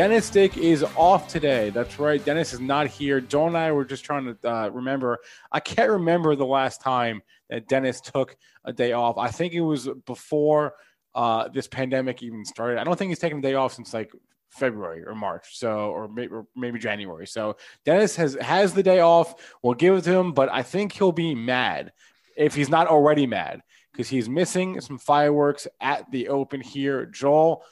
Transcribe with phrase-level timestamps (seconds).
[0.00, 1.68] Dennis Dick is off today.
[1.68, 2.24] That's right.
[2.24, 3.20] Dennis is not here.
[3.20, 5.18] Joel and I were just trying to uh, remember.
[5.52, 9.18] I can't remember the last time that Dennis took a day off.
[9.18, 10.72] I think it was before
[11.14, 12.78] uh, this pandemic even started.
[12.78, 14.10] I don't think he's taken a day off since like
[14.48, 17.26] February or March, so or maybe, or maybe January.
[17.26, 19.34] So Dennis has has the day off.
[19.62, 21.92] We'll give it to him, but I think he'll be mad
[22.38, 23.60] if he's not already mad
[23.92, 27.04] because he's missing some fireworks at the open here.
[27.04, 27.64] Joel,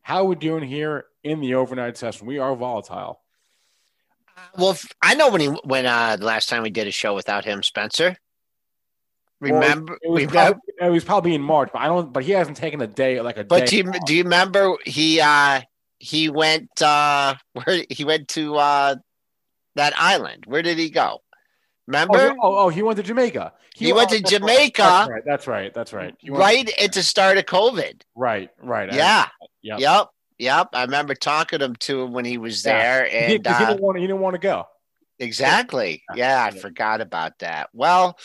[0.00, 2.26] how are we doing here in the overnight session?
[2.26, 3.20] We are volatile.
[4.56, 7.44] Well, I know when he when uh the last time we did a show without
[7.44, 8.16] him, Spencer.
[9.40, 12.12] Well, Remember, it was, remember probably, it was probably in March, but I don't.
[12.12, 13.66] But he hasn't taken a day like a but day.
[13.66, 15.60] do you, do you remember he uh
[15.98, 18.94] he went uh where he went to uh
[19.74, 20.44] that island?
[20.46, 21.18] Where did he go?
[21.20, 21.20] oh,
[21.86, 22.34] Remember?
[22.40, 23.52] oh, oh, he went to Jamaica.
[23.74, 24.82] He went to that's right, Jamaica.
[24.82, 25.22] That's right.
[25.26, 25.74] That's right.
[25.74, 26.14] That's right.
[26.18, 28.02] He went- right at the start of COVID.
[28.14, 28.50] Right.
[28.62, 28.90] Right.
[28.92, 29.26] I- Yeah.
[29.62, 29.80] Yep.
[29.80, 30.08] Yep.
[30.38, 30.70] Yep.
[30.72, 33.58] I remember talking to him to him when he was there, He, and he uh,
[33.58, 33.98] didn't want.
[33.98, 34.66] He didn't want to go.
[35.20, 36.02] Exactly.
[36.14, 37.70] Yeah, I forgot about that.
[37.72, 38.18] Well,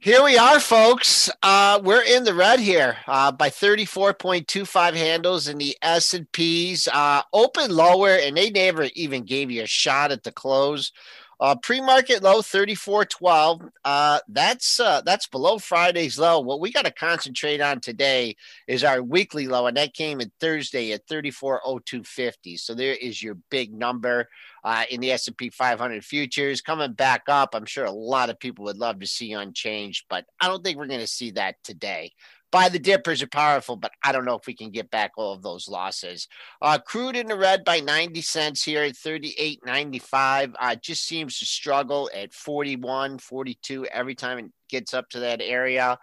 [0.00, 1.30] here we are, folks.
[1.42, 6.88] Uh, we're in the red here uh, by 34.25 handles in the S and P's.
[6.92, 10.90] Uh, open lower, and they never even gave you a shot at the close.
[11.38, 13.70] Uh, pre-market low 34.12.
[13.84, 16.40] Uh, that's uh, that's below Friday's low.
[16.40, 18.36] What we got to concentrate on today
[18.66, 22.58] is our weekly low, and that came in Thursday at 34.0250.
[22.58, 24.28] So there is your big number
[24.64, 27.54] uh, in the S&P 500 futures coming back up.
[27.54, 30.78] I'm sure a lot of people would love to see unchanged, but I don't think
[30.78, 32.12] we're going to see that today.
[32.52, 35.32] Buy the dippers are powerful, but I don't know if we can get back all
[35.32, 36.28] of those losses.
[36.62, 40.54] Uh, crude in the red by 90 cents here at 38.95.
[40.58, 45.42] Uh, just seems to struggle at 41, 42 every time it gets up to that
[45.42, 45.98] area.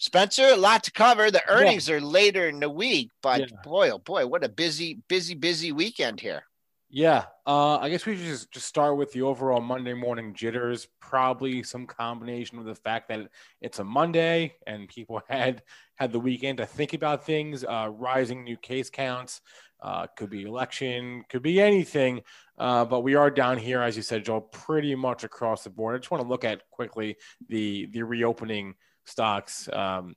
[0.00, 1.28] Spencer, a lot to cover.
[1.30, 3.46] The earnings are later in the week, but Yeah.
[3.64, 6.44] boy, oh boy, what a busy, busy, busy weekend here.
[6.88, 10.86] Yeah, uh, I guess we should just, just start with the overall Monday morning jitters.
[11.00, 13.30] Probably some combination of the fact that
[13.62, 15.62] it's a Monday and people had
[15.94, 17.64] had the weekend to think about things.
[17.64, 19.40] Uh, rising new case counts,
[19.80, 22.20] uh, could be election, could be anything.
[22.58, 25.94] Uh, but we are down here, as you said, Joel, pretty much across the board.
[25.94, 27.16] I just want to look at quickly
[27.48, 28.74] the the reopening
[29.06, 29.70] stocks.
[29.72, 30.16] Um,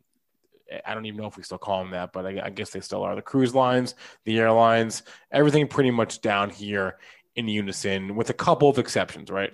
[0.86, 2.80] I don't even know if we still call them that, but I, I guess they
[2.80, 3.16] still are.
[3.16, 6.98] The cruise lines, the airlines, everything pretty much down here
[7.36, 9.54] in unison, with a couple of exceptions, right?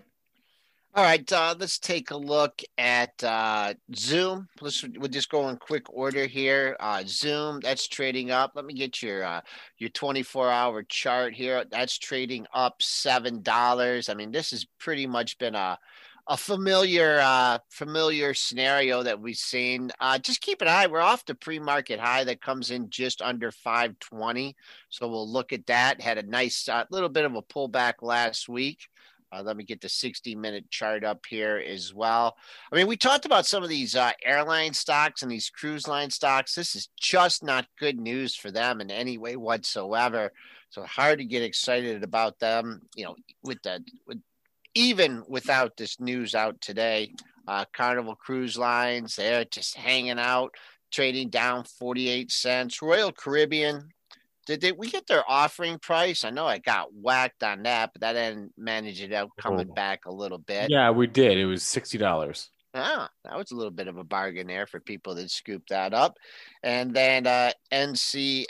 [0.97, 4.47] All right, uh, let's take a look at uh, Zoom.
[4.61, 6.75] Let's we'll just go in quick order here.
[6.79, 8.53] Uh, Zoom, that's trading up.
[8.55, 9.41] Let me get your uh,
[9.77, 11.63] your 24 hour chart here.
[11.69, 14.09] That's trading up seven dollars.
[14.09, 15.77] I mean, this has pretty much been a
[16.27, 19.91] a familiar uh, familiar scenario that we've seen.
[19.99, 20.87] Uh, just keep an eye.
[20.87, 24.55] We're off the pre market high that comes in just under 520.
[24.89, 26.01] So we'll look at that.
[26.01, 28.87] Had a nice uh, little bit of a pullback last week.
[29.31, 32.35] Uh, let me get the 60 minute chart up here as well.
[32.71, 36.09] I mean, we talked about some of these uh, airline stocks and these cruise line
[36.09, 36.55] stocks.
[36.55, 40.31] This is just not good news for them in any way whatsoever.
[40.69, 44.19] So hard to get excited about them, you know, with the, with,
[44.77, 47.11] even without this news out today.
[47.47, 50.53] Uh, Carnival Cruise Lines, they're just hanging out,
[50.91, 52.81] trading down 48 cents.
[52.81, 53.89] Royal Caribbean,
[54.45, 56.23] Did they, we get their offering price?
[56.25, 59.73] I know I got whacked on that, but that didn't manage it out coming Oh.
[59.73, 60.69] back a little bit.
[60.69, 61.37] Yeah, we did.
[61.37, 62.49] It was sixty dollars.
[62.77, 65.93] Ah, that was a little bit of a bargain there for people that scooped that
[65.93, 66.17] up.
[66.63, 68.41] And then uh, NCLH.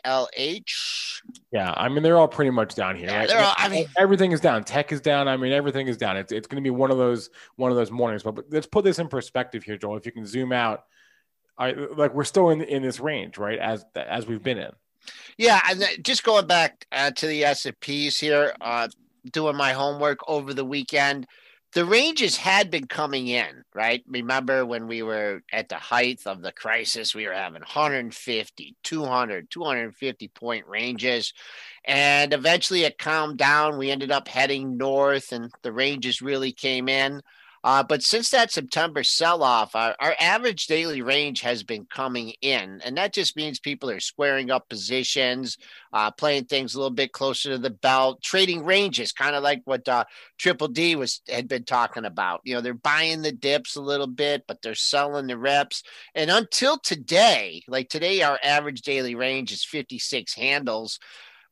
[1.52, 3.10] Yeah, I mean they're all pretty much down here.
[3.10, 3.28] Yeah, right?
[3.28, 4.64] they're all- I mean- everything is down.
[4.64, 5.28] Tech is down.
[5.28, 6.18] I mean everything is down.
[6.18, 8.24] It's it's going to be one of those one of those mornings.
[8.24, 9.98] But, but let's put this in perspective here, Joel.
[9.98, 10.84] If you can zoom out,
[11.58, 13.60] I like we're still in in this range, right?
[13.60, 14.72] As as we've been in.
[15.38, 18.90] Yeah, and just going back uh, to the S&Ps here, uh,
[19.32, 21.26] doing my homework over the weekend,
[21.74, 24.04] the ranges had been coming in, right?
[24.08, 29.52] Remember when we were at the height of the crisis, we were having 150, 200,
[29.52, 31.34] 250 point ranges.
[31.86, 33.78] And eventually it calmed down.
[33.78, 37.22] We ended up heading north and the ranges really came in.
[37.68, 42.32] Uh, but since that September sell off, our, our average daily range has been coming
[42.42, 42.80] in.
[42.86, 45.58] And that just means people are squaring up positions,
[45.92, 49.64] uh, playing things a little bit closer to the belt, trading ranges, kind of like
[49.66, 50.06] what uh,
[50.38, 52.40] Triple D was had been talking about.
[52.46, 55.84] You know, they're buying the dips a little bit, but they're selling the reps.
[56.16, 61.00] And until today, like today, our average daily range is 56 handles.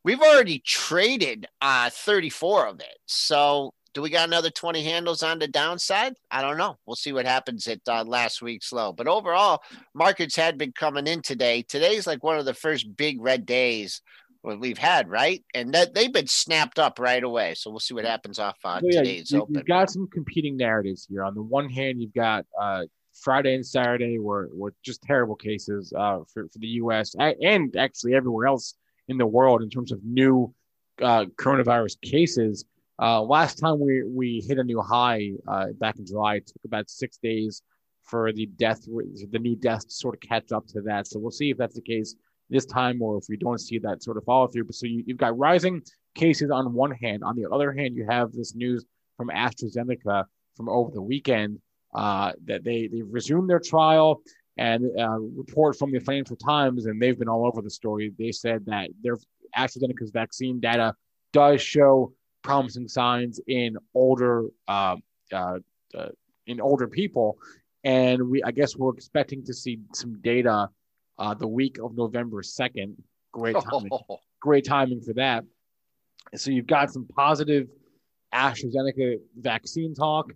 [0.05, 2.99] We've already traded uh, 34 of it.
[3.05, 6.15] So do we got another 20 handles on the downside?
[6.29, 6.77] I don't know.
[6.85, 8.91] We'll see what happens at uh, last week's low.
[8.91, 9.63] But overall,
[9.93, 11.61] markets had been coming in today.
[11.61, 14.01] Today's like one of the first big red days
[14.43, 15.43] we've had, right?
[15.53, 17.53] And that they've been snapped up right away.
[17.55, 19.55] So we'll see what happens off uh, So, yeah, today's you, open.
[19.55, 21.23] have got some competing narratives here.
[21.23, 22.83] On the one hand, you've got uh,
[23.13, 27.15] Friday and Saturday were, were just terrible cases uh, for, for the U.S.
[27.17, 28.75] and actually everywhere else
[29.07, 30.53] in the world in terms of new
[31.01, 32.65] uh, coronavirus cases.
[33.01, 36.63] Uh, last time we, we hit a new high uh, back in July, it took
[36.65, 37.61] about six days
[38.03, 41.07] for the death, the new death to sort of catch up to that.
[41.07, 42.15] So we'll see if that's the case
[42.49, 44.65] this time or if we don't see that sort of follow through.
[44.65, 45.81] But so you, you've got rising
[46.13, 47.23] cases on one hand.
[47.23, 48.85] On the other hand, you have this news
[49.17, 50.25] from AstraZeneca
[50.55, 51.59] from over the weekend
[51.93, 54.21] uh, that they they resumed their trial.
[54.57, 58.13] And uh, report from the Financial Times, and they've been all over the story.
[58.17, 59.17] They said that their
[59.53, 60.93] AstraZeneca's vaccine data
[61.33, 62.13] does show
[62.45, 64.97] promising signs in older uh,
[65.31, 65.59] uh,
[65.93, 66.09] uh,
[66.47, 67.37] in older people,
[67.83, 70.69] and we I guess we're expecting to see some data
[71.17, 73.01] uh, the week of November second.
[73.31, 73.89] Great timing
[74.45, 75.43] great timing for that.
[76.35, 77.67] So you've got some positive
[78.33, 80.31] AstraZeneca vaccine talk.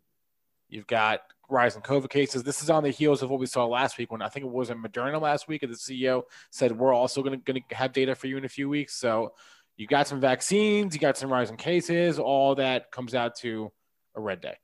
[0.67, 2.41] You've got rising COVID cases.
[2.41, 4.51] This is on the heels of what we saw last week when I think it
[4.51, 8.15] was in Moderna last week, and the CEO said we're also going to have data
[8.15, 8.95] for you in a few weeks.
[8.95, 9.33] So
[9.79, 12.19] you got some vaccines, you got some rising cases.
[12.19, 13.71] All that comes out to
[14.15, 14.55] a red day.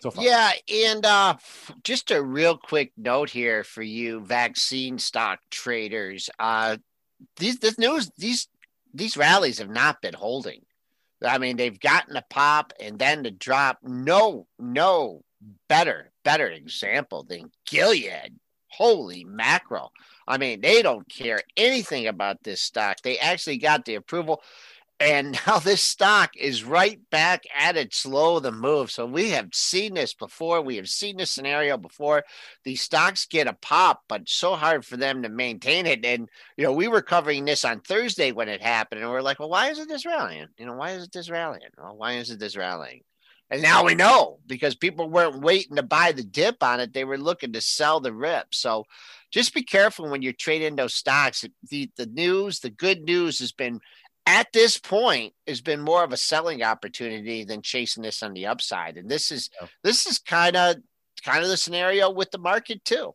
[0.00, 0.24] So far.
[0.24, 0.50] Yeah,
[0.88, 1.36] and uh,
[1.84, 6.28] just a real quick note here for you vaccine stock traders.
[6.38, 6.78] Uh,
[7.36, 8.48] these this news these
[8.92, 10.62] these rallies have not been holding.
[11.24, 13.78] I mean, they've gotten a pop and then the drop.
[13.84, 15.22] No, no
[15.68, 18.34] better, better example than Gilead.
[18.68, 19.92] Holy mackerel.
[20.30, 22.98] I mean, they don't care anything about this stock.
[23.02, 24.42] They actually got the approval.
[25.00, 28.92] And now this stock is right back at its low the move.
[28.92, 30.62] So we have seen this before.
[30.62, 32.22] We have seen this scenario before.
[32.62, 36.04] These stocks get a pop, but so hard for them to maintain it.
[36.04, 39.00] And, you know, we were covering this on Thursday when it happened.
[39.00, 40.46] And we're like, well, why isn't this rallying?
[40.58, 41.70] You know, why isn't this rallying?
[41.76, 43.02] Well, why isn't this rallying?
[43.50, 46.92] And now we know because people weren't waiting to buy the dip on it.
[46.92, 48.54] They were looking to sell the rip.
[48.54, 48.86] So
[49.30, 51.44] just be careful when you're trading those stocks.
[51.68, 53.80] The, the news, the good news has been
[54.26, 58.46] at this point has been more of a selling opportunity than chasing this on the
[58.46, 58.96] upside.
[58.96, 59.68] And this is Yeah.
[59.82, 60.76] this is kind of
[61.24, 63.14] kind of the scenario with the market too.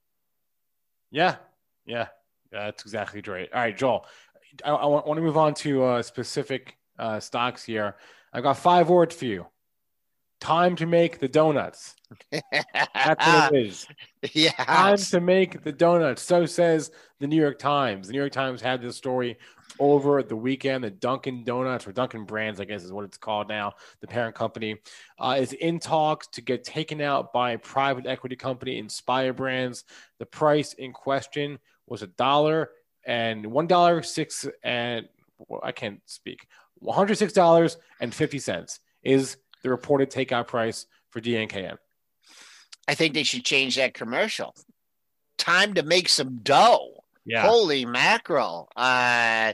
[1.12, 1.38] Yeah,
[1.86, 2.08] yeah,
[2.52, 3.50] that's exactly right.
[3.54, 4.06] All right, Joel,
[4.64, 7.96] I, I want, want to move on to uh, specific uh, stocks here.
[8.34, 9.46] I've got five words for you.
[10.40, 11.96] Time to make the donuts.
[12.32, 13.88] That's what it is.
[14.34, 14.52] yeah.
[14.52, 16.22] Time to make the donuts.
[16.22, 18.08] So says the New York Times.
[18.08, 19.38] The New York Times had this story
[19.80, 20.84] over the weekend.
[20.84, 24.36] The Dunkin' Donuts or Dunkin' Brands, I guess is what it's called now, the parent
[24.36, 24.78] company,
[25.20, 29.84] uh, is in talks to get taken out by a private equity company, Inspire Brands.
[30.20, 32.72] The price in question was a dollar
[33.06, 36.48] and one dollar six and well, I can't speak.
[36.80, 41.78] One hundred six dollars and fifty cents is the reported takeout price for DNKN.
[42.88, 44.56] I think they should change that commercial.
[45.38, 47.04] Time to make some dough.
[47.26, 47.42] Yeah.
[47.42, 48.70] Holy mackerel.
[48.76, 49.54] Uh,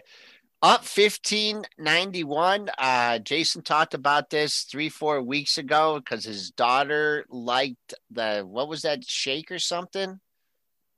[0.62, 2.70] up 1591.
[2.78, 8.68] Uh, Jason talked about this three, four weeks ago because his daughter liked the, what
[8.68, 10.20] was that, shake or something?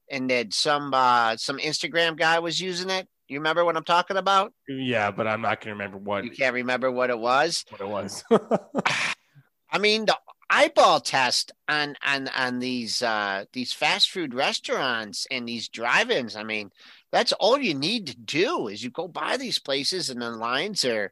[0.09, 3.07] And that some uh, some Instagram guy was using it.
[3.27, 4.53] You remember what I'm talking about?
[4.67, 7.65] Yeah, but I'm not going to remember what You can't remember what it was.
[7.69, 8.23] what it was.
[9.71, 10.17] I mean, the
[10.49, 16.35] eyeball test on on on these uh these fast food restaurants and these drive-ins.
[16.35, 16.71] I mean,
[17.11, 20.85] that's all you need to do is you go by these places and the lines
[20.85, 21.11] are,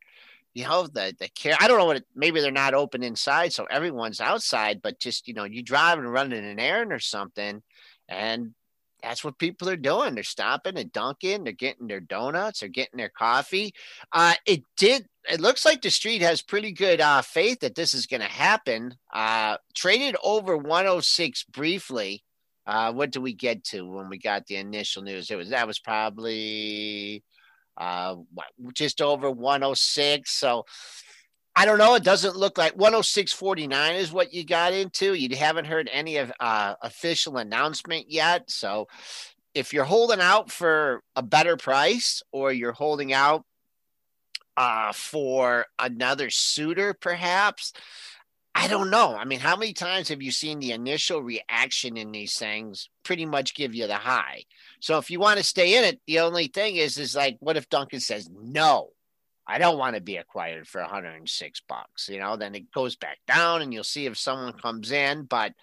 [0.54, 1.56] you know, the the care.
[1.60, 1.98] I don't know what.
[1.98, 4.82] It, maybe they're not open inside, so everyone's outside.
[4.82, 7.64] But just you know, you drive and running an errand or something,
[8.10, 8.54] and
[9.02, 10.16] that's what people are doing.
[10.16, 13.74] They're stopping at Dunkin', they're getting their donuts, they're getting their coffee.
[14.12, 15.08] Uh, it did.
[15.30, 18.28] It looks like the street has pretty good uh, faith that this is going to
[18.28, 18.96] happen.
[19.14, 22.24] Uh, traded over 106 briefly.
[22.66, 25.30] Uh, what do we get to when we got the initial news?
[25.30, 27.24] It was that was probably
[27.78, 28.16] uh,
[28.74, 30.32] just over 106.
[30.32, 30.66] So
[31.56, 31.96] I don't know.
[31.96, 35.14] It doesn't look like 106.49 is what you got into.
[35.14, 38.50] You haven't heard any of uh, official announcement yet.
[38.50, 38.88] So
[39.54, 43.46] if you're holding out for a better price or you're holding out
[44.56, 47.74] uh, for another suitor, perhaps,
[48.56, 49.16] I don't know.
[49.16, 53.26] I mean, how many times have you seen the initial reaction in these things pretty
[53.26, 54.44] much give you the high?
[54.80, 57.58] So if you want to stay in it, the only thing is, is like, what
[57.58, 58.92] if Dunkin' says no?
[59.52, 62.08] I don't want to be acquired for 106 bucks.
[62.08, 65.24] You know, then it goes back down and you'll see if someone comes in.
[65.24, 65.54] But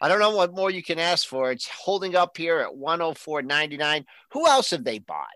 [0.00, 1.52] I don't know what more you can ask for.
[1.52, 4.04] It's holding up here at 104.99.
[4.32, 5.26] Who else have they bought?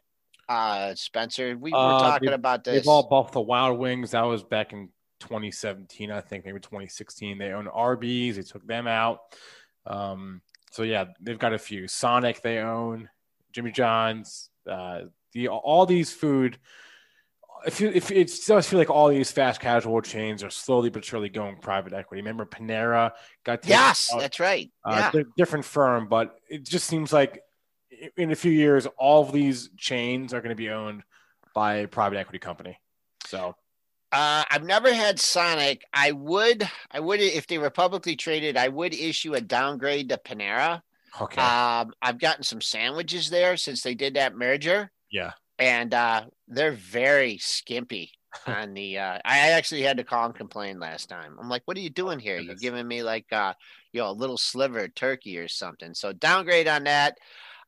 [0.49, 2.83] Uh, Spencer, we were Uh, talking they- about this.
[2.83, 4.11] they bought Buffalo Wild Wings.
[4.11, 4.89] That was back in
[5.21, 7.39] 2017, I think, maybe 2016.
[7.39, 8.37] They own Arby's.
[8.37, 9.21] They took them out.
[9.87, 10.43] Um,
[10.73, 11.87] so yeah, they've got a few.
[11.87, 13.09] Sonic they own,
[13.53, 16.59] Jimmy John's, uh, the all these food.
[17.67, 21.05] If you, if it does feel like all these fast casual chains are slowly but
[21.05, 22.21] surely going private equity.
[22.21, 23.13] Remember Panera
[23.45, 24.21] got yes, out.
[24.21, 24.71] that's right.
[24.85, 25.23] Uh, yeah.
[25.37, 27.43] different firm, but it just seems like
[28.17, 31.03] in a few years, all of these chains are going to be owned
[31.55, 32.79] by a private equity company.
[33.27, 33.55] So
[34.11, 35.85] Uh, I've never had Sonic.
[35.93, 40.19] I would, I would, if they were publicly traded, I would issue a downgrade to
[40.19, 40.83] Panera.
[41.21, 46.25] okay, Um, I've gotten some sandwiches there since they did that merger, yeah, and uh,
[46.49, 48.11] they're very skimpy
[48.47, 48.99] on the.
[48.99, 51.37] Uh, I actually had to call and complain last time.
[51.41, 52.39] I'm like, "What are you doing here?
[52.39, 53.55] You're giving me like, uh,
[53.93, 57.17] you know, a little sliver of turkey or something." So downgrade on that.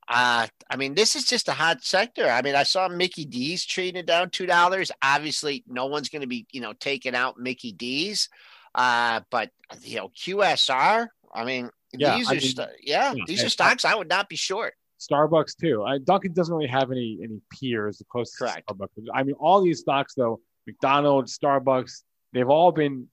[0.08, 2.28] Uh, I mean, this is just a hot sector.
[2.28, 4.90] I mean, I saw Mickey D's trading down two dollars.
[5.02, 8.28] Obviously, no one's going to be, you know, taking out Mickey D's.
[8.74, 9.50] Uh, but
[9.82, 11.06] you know, QSR.
[11.32, 14.08] I mean, Yeah, these I are, mean, st- yeah, yeah, these are stocks I would
[14.08, 14.74] not be short.
[15.06, 15.84] Starbucks too.
[15.84, 18.68] I, Dunkin' doesn't really have any any peers close to Correct.
[18.68, 19.06] Starbucks.
[19.14, 23.08] I mean, all these stocks though, McDonald's, Starbucks, they've all been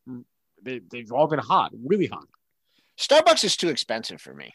[0.62, 2.28] they, they've all been hot, really hot.
[2.98, 4.54] Starbucks is too expensive for me.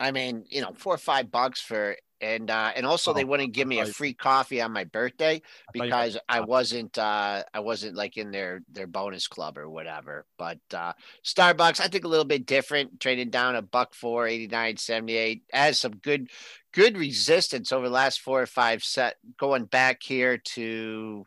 [0.00, 3.24] I mean, you know, four or five bucks for and uh and also they Oh,
[3.24, 7.42] wouldn't give me a free coffee on my birthday I because meant I wasn't uh
[7.54, 10.26] I wasn't like in their their bonus club or whatever.
[10.38, 10.94] But uh
[11.24, 15.78] Starbucks, I think a little bit different, trading down a buck four, 89, 78, has
[15.80, 16.30] some good
[16.72, 21.24] good resistance over the last four or five set going back here to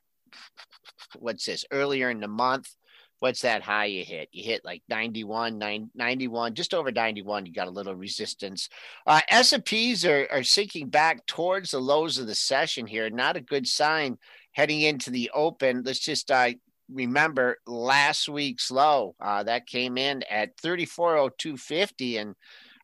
[1.20, 2.76] what's this earlier in the month
[3.22, 4.30] what's that high you hit?
[4.32, 7.46] You hit like 91, 9, 91, just over 91.
[7.46, 8.68] You got a little resistance.
[9.06, 13.12] Uh, S&Ps are, are sinking back towards the lows of the session here.
[13.12, 14.18] Not a good sign
[14.54, 15.84] heading into the open.
[15.86, 16.50] Let's just uh,
[16.92, 22.36] remember last week's low uh, that came in at 340250 and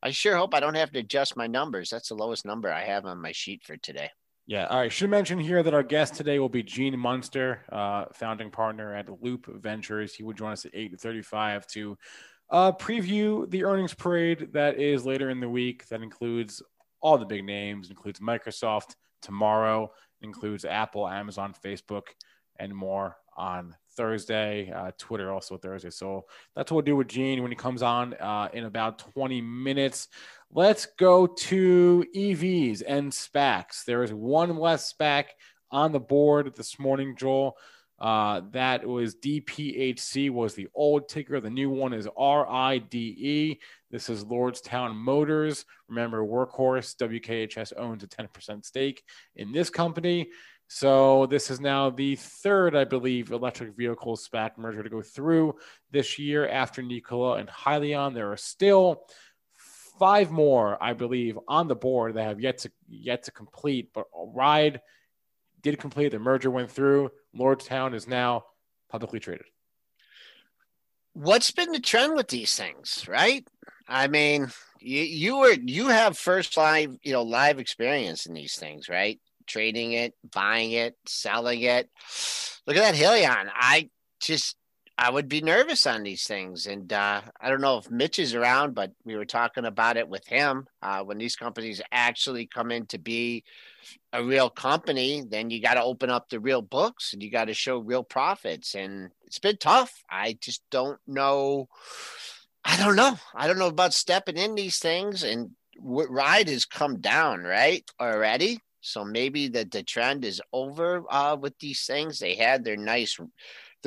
[0.04, 1.90] I sure hope I don't have to adjust my numbers.
[1.90, 4.12] That's the lowest number I have on my sheet for today.
[4.48, 4.66] Yeah.
[4.68, 4.92] All right.
[4.92, 9.22] Should mention here that our guest today will be Gene Munster, uh, founding partner at
[9.22, 10.16] Loup Ventures.
[10.16, 11.98] He will join us at 8:35 to
[12.50, 15.86] uh, preview the earnings parade that is later in the week.
[15.90, 16.62] That includes
[17.02, 22.04] all the big names, includes Microsoft tomorrow, includes Apple, Amazon, Facebook,
[22.58, 24.72] and more on Thursday.
[24.72, 25.90] Uh, Twitter also Thursday.
[25.90, 26.26] So
[26.56, 30.08] that's what we'll do with Gene when he comes on uh, in about 20 minutes.
[30.54, 33.84] Let's go to EVs and SPACs.
[33.86, 35.26] There is one less SPAC
[35.72, 37.58] on the board this morning, Joel.
[38.00, 41.42] Uh, that was DPHC was the old ticker.
[41.42, 43.60] The new one is RIDE.
[43.92, 45.66] This is Lordstown Motors.
[45.90, 49.04] Remember, Workhorse WKHS owns a 10% stake
[49.36, 50.30] in this company.
[50.70, 55.56] So this is now the third, I believe, electric vehicle SPAC merger to go through
[55.92, 58.14] this year after Nikola and Hyliion.
[58.14, 59.06] There are still
[60.00, 63.90] five more, I believe, on the board that have yet to yet to complete.
[63.94, 64.82] But Ride
[65.62, 66.10] did complete.
[66.10, 67.12] The merger went through.
[67.36, 68.46] Lordstown is now
[68.90, 69.46] publicly traded.
[71.14, 73.48] what's been the trend with these things, right?
[73.88, 78.56] I mean, you you were you have first live, you know, live experience in these
[78.56, 79.20] things, right?
[79.48, 81.90] trading it, buying it, selling it.
[82.68, 83.50] Look at that Hyliion.
[83.54, 83.90] I
[84.20, 84.56] just
[85.00, 86.66] I would be nervous on these things.
[86.66, 90.08] And uh, I don't know if Mitch is around, but we were talking about it
[90.10, 90.68] with him.
[90.82, 93.44] Uh, when these companies actually come in to be
[94.12, 97.46] a real company, then you got to open up the real books and you got
[97.46, 98.74] to show real profits.
[98.74, 100.04] And it's been tough.
[100.10, 101.70] I just don't know.
[102.66, 103.18] I don't know.
[103.36, 105.22] I don't know about stepping in these things.
[105.24, 107.88] And ride has come down, right?
[108.02, 108.62] Already.
[108.82, 112.18] So maybe the, the trend is over uh, with these things.
[112.18, 113.20] They had their nice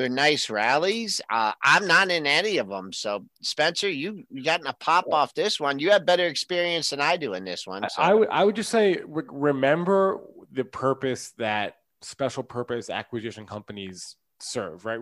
[0.01, 1.21] they're nice rallies.
[1.31, 2.93] Uh, I'm not in any of them.
[2.93, 5.79] So Spencer, you you gotten a pop off this one.
[5.79, 7.83] You have better experience than I do in this one.
[7.89, 8.03] So.
[8.03, 10.21] I would I would just say re- remember
[10.53, 14.99] the purpose that special purpose acquisition companies serve, right?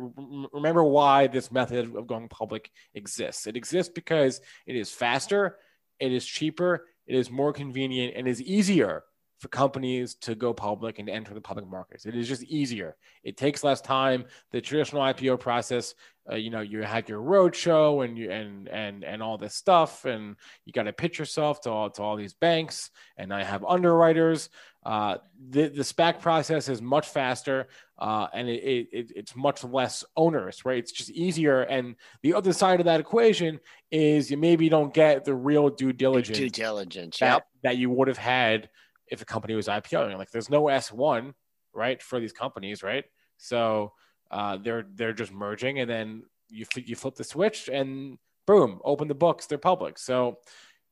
[0.52, 3.46] Remember why this method of going public exists.
[3.46, 5.58] It exists because it is faster,
[6.00, 9.04] it is cheaper, it is more convenient, and is easier
[9.38, 12.06] for companies to go public and enter the public markets.
[12.06, 12.96] It is just easier.
[13.22, 14.24] It takes less time.
[14.50, 15.94] The traditional IPO process,
[16.30, 20.04] uh, you know, you have your roadshow and you and and and all this stuff,
[20.04, 23.64] and you got to pitch yourself to all to all these banks, and I have
[23.64, 24.50] underwriters.
[24.84, 25.18] Uh,
[25.50, 27.68] the the SPAC process is much faster,
[27.98, 30.78] uh, and it, it, it's much less onerous, right?
[30.78, 31.62] It's just easier.
[31.62, 35.92] And the other side of that equation is you maybe don't get the real due
[35.92, 37.46] diligence, due diligence, that, yep.
[37.62, 38.68] that you would have had
[39.10, 40.16] if a company was IPOing.
[40.16, 41.32] Like there's no S1,
[41.74, 43.04] right, for these companies, right?
[43.36, 43.92] So
[44.30, 49.08] uh, they're they're just merging, and then you you flip the switch, and boom, open
[49.08, 49.98] the books, they're public.
[49.98, 50.38] So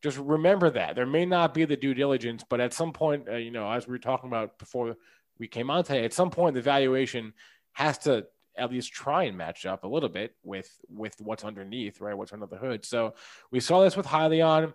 [0.02, 3.36] just remember that there may not be the due diligence, but at some point, uh,
[3.36, 4.96] you know, as we were talking about before
[5.38, 7.32] we came on today, at some point the valuation
[7.72, 8.26] has to
[8.58, 12.16] at least try and match up a little bit with with what's underneath, right?
[12.16, 12.84] What's under the hood.
[12.84, 13.14] So
[13.50, 14.72] we saw this with Hyliion,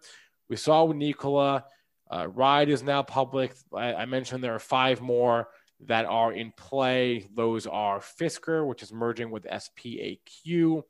[0.49, 1.65] we saw with Nikola.
[2.11, 3.53] Uh, Ride is now public.
[3.73, 5.47] I, I, mentioned there are five more
[5.87, 7.27] that are in play.
[7.33, 10.83] Those are Fisker, which is merging with SPAQ.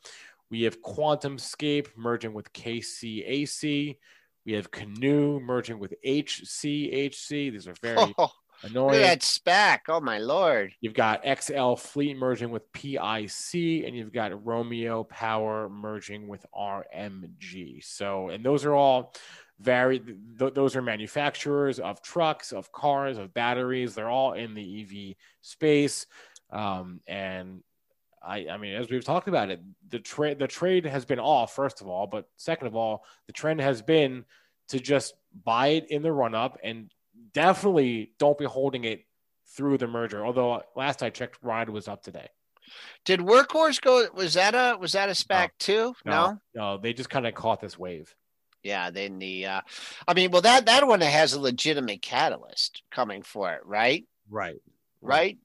[0.50, 3.98] We have QuantumScape merging with KCAC.
[4.46, 7.30] We have Canoo merging with HCAC.
[7.30, 8.32] These are very oh,
[8.64, 9.00] annoying.
[9.00, 9.80] Look at SPAC.
[9.90, 10.74] Oh, my Lord.
[10.82, 17.84] You've got XL Fleet merging with PIC, and you've got Romeo Power merging with RMG.
[17.84, 19.14] So, and those are all
[19.62, 23.96] very th- those are manufacturers of trucks of cars of batteries.
[23.96, 26.08] They're all in the ev space.
[26.50, 27.64] Um, and
[28.22, 31.56] I, I mean as we've talked about it the trade the trade has been off
[31.56, 34.26] first of all but second of all the trend has been
[34.70, 36.92] to just buy it in the run up and
[37.34, 39.06] definitely don't be holding it
[39.56, 42.28] through the merger although last i checked ride was up today.
[43.06, 45.96] Did workhorse go was that a was that a SPAC no, too?
[46.06, 46.40] No, no?
[46.54, 48.14] No they just kind of caught this wave
[48.64, 49.62] yeah, then the uh
[50.08, 54.06] I mean, well that that one has a legitimate catalyst coming for it, right?
[54.30, 54.62] Right.
[55.02, 55.38] Right.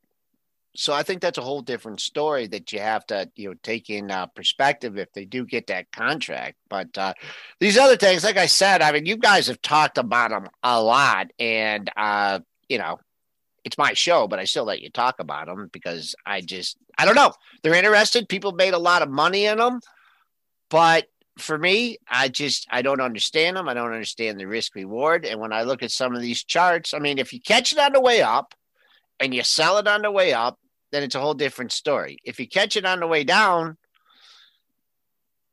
[0.76, 3.88] So I think that's a whole different story that you have to, you know, take
[3.88, 6.56] in uh, perspective if they do get that contract.
[6.68, 7.14] But uh,
[7.60, 10.82] these other things, like I said, I mean, you guys have talked about them a
[10.82, 12.98] lot, and uh, you know,
[13.64, 17.04] it's my show, but I still let you talk about them because I just, I
[17.04, 18.28] don't know, they're interested.
[18.28, 19.80] People made a lot of money in them,
[20.70, 21.06] but
[21.38, 23.68] for me, I just I don't understand them.
[23.68, 25.24] I don't understand the risk reward.
[25.24, 27.78] And when I look at some of these charts, I mean, if you catch it
[27.78, 28.54] on the way up
[29.20, 30.58] and you sell it on the way up,
[30.92, 32.18] then it's a whole different story.
[32.24, 33.76] If you catch it on the way down,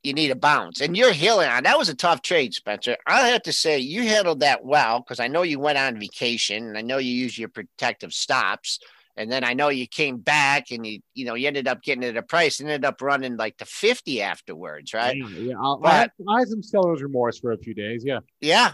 [0.04, 0.82] you need a bounce.
[0.82, 2.98] And you're Hyliion on that was a tough trade, Spencer.
[3.08, 6.68] I have to say you handled that well because I know you went on vacation
[6.68, 8.80] and I know you use your protective stops.
[9.16, 12.04] And then I know you came back and you, you know, you ended up getting
[12.04, 15.16] it at a price, ended up running like the 50 afterwards, right?
[15.16, 15.76] Yeah, yeah.
[15.82, 18.04] But, I, had, I had some seller's remorse for a few days.
[18.06, 18.20] Yeah.
[18.42, 18.74] Yeah.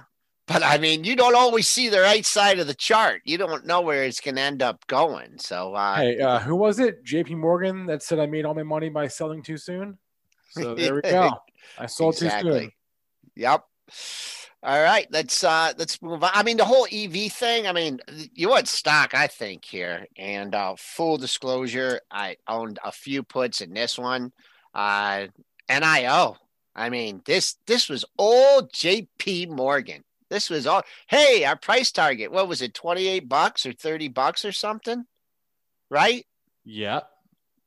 [0.49, 3.21] But I mean, you don't always see the right side of the chart.
[3.23, 5.37] You don't know where it's going to end up going.
[5.37, 7.05] So, uh, hey, uh, who was it?
[7.05, 9.99] JP Morgan that said I made all my money by selling too soon.
[10.49, 11.31] So there we go.
[11.77, 12.51] I sold exactly.
[12.51, 12.71] too soon.
[13.35, 13.63] Yep.
[14.61, 16.31] All right, let's uh let's move on.
[16.33, 17.65] I mean, the whole EV thing.
[17.65, 18.01] I mean,
[18.33, 20.05] you want stock, I think here.
[20.17, 24.33] And uh, full disclosure, I owned a few puts in this one.
[24.73, 25.27] Uh,
[25.69, 26.35] NIO.
[26.75, 30.03] I mean, this this was all JP Morgan.
[30.29, 30.83] This was all.
[31.07, 32.29] Hey, our price target.
[32.29, 32.73] What was it?
[32.73, 35.05] Twenty eight bucks or thirty bucks or something,
[35.89, 36.25] right?
[36.65, 37.01] Yeah.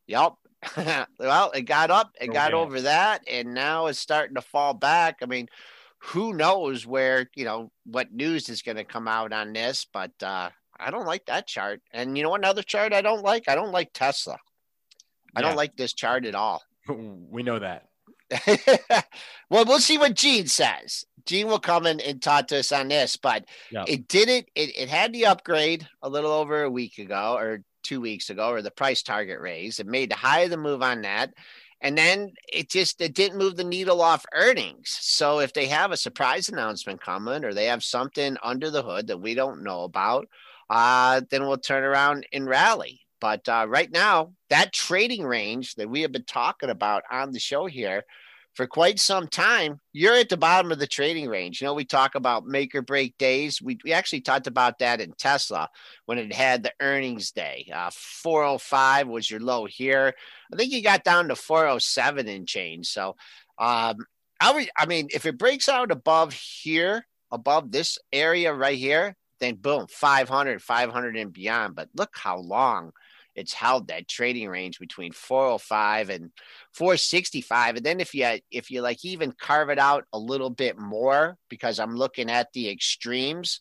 [0.08, 0.34] Yep.
[1.18, 2.32] well, it got up, it okay.
[2.34, 5.20] got over that, and now it's starting to fall back.
[5.22, 5.48] I mean
[6.04, 10.10] who knows where you know what news is going to come out on this but
[10.22, 13.54] uh i don't like that chart and you know another chart i don't like i
[13.54, 14.36] don't like tesla
[15.34, 15.46] i yeah.
[15.48, 17.88] don't like this chart at all we know that
[19.50, 22.88] well we'll see what gene says Gene will come in and talk to us on
[22.88, 23.84] this, but Yeah.
[23.86, 24.48] it didn't.
[24.54, 28.50] It, it had the upgrade a little over a week ago or two weeks ago,
[28.50, 29.80] or the price target raise.
[29.80, 31.32] It made the high of the move on that,
[31.82, 34.96] and then it just it didn't move the needle off earnings.
[35.00, 39.08] So if they have a surprise announcement coming, or they have something under the hood
[39.08, 40.28] that we don't know about,
[40.70, 43.00] uh, then we'll turn around and rally.
[43.20, 47.40] But uh, right now, that trading range that we have been talking about on the
[47.40, 48.04] show here
[48.54, 51.60] for quite some time, you're at the bottom of the trading range.
[51.60, 53.62] You know, we talk about make or break days.
[53.62, 55.68] We, we actually talked about that in Tesla
[56.06, 57.70] when it had the earnings day.
[57.74, 60.14] Uh, 405 was your low here.
[60.52, 62.88] I think you got down to 407 and change.
[62.88, 63.16] So,
[63.58, 63.96] um,
[64.40, 69.16] I, would, I mean, if it breaks out above here, above this area right here,
[69.40, 71.74] then boom, 500, 500 and beyond.
[71.74, 72.92] But look how long
[73.34, 76.30] it's held that trading range between 405 and
[76.72, 80.78] 465 and then if you if you like even carve it out a little bit
[80.78, 83.60] more because i'm looking at the extremes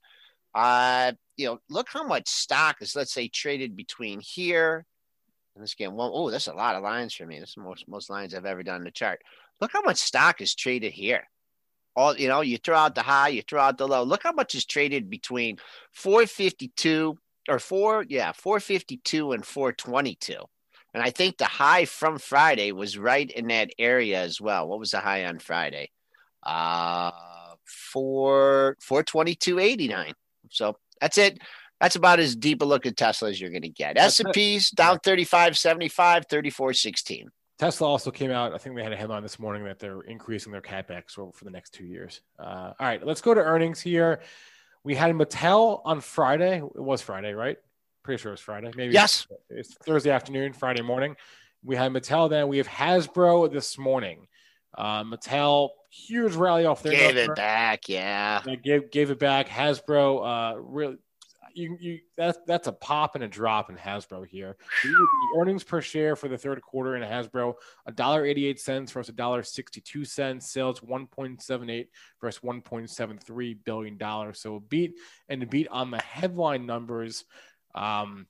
[0.56, 4.86] uh you know look how much stock is let's say traded between here
[5.56, 7.40] and this game well oh that's a lot of lines for me.
[7.40, 9.22] That's most most lines i've ever done in the chart.
[9.60, 11.28] Look how much stock is traded here.
[11.96, 14.04] All you know you throw out the high you throw out the low.
[14.04, 15.58] Look how much is traded between
[15.94, 17.18] 452
[17.52, 20.36] or four, yeah, 452 and 422.
[20.94, 24.68] And I think the high from Friday was right in that area as well.
[24.68, 25.90] What was the high on Friday?
[26.44, 27.12] Uh
[27.66, 30.14] four 422.89.
[30.50, 31.40] So that's it.
[31.80, 33.96] That's about as deep a look at Tesla as you're going to get.
[33.96, 37.30] That's S and P's down 35, 75, 34, 16.
[37.58, 38.54] Tesla also came out.
[38.54, 41.46] I think they had a headline this morning that they're increasing their capex for, for
[41.46, 42.22] the next two years.
[42.40, 44.22] Uh, all right, let's go to earnings here.
[44.84, 46.58] We had Mattel on Friday.
[46.58, 47.58] It was Friday, right?
[48.04, 48.72] Pretty sure it was Friday.
[48.76, 49.28] Maybe Yes.
[49.50, 51.16] it's Thursday afternoon, Friday morning.
[51.64, 52.30] We had Mattel.
[52.30, 54.28] Then we have Hasbro this morning.
[54.76, 57.34] Uh, Mattel huge rally off their Gave number.
[57.34, 57.90] it back.
[57.90, 58.42] Yeah.
[58.44, 59.48] They gave gave it back.
[59.48, 60.96] Hasbro, uh, really,
[61.56, 64.58] you you that's that's a pop and a drop in Hasbro here.
[64.84, 67.54] The, the earnings per share for the third quarter in Hasbro,
[67.86, 70.52] a dollar eighty eight cents versus a dollar sixty two cents.
[70.52, 74.40] Sales one point seven eight versus one point seven three billion dollars.
[74.40, 74.94] So a beat
[75.30, 77.26] and a beat on the headline numbers.
[77.76, 78.28] Um,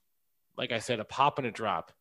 [0.57, 1.91] like I said, a pop and a drop.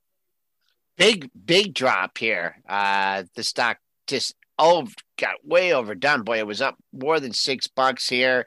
[0.96, 6.61] big big drop here uh the stock just oh got way overdone boy it was
[6.61, 8.44] up more than six bucks here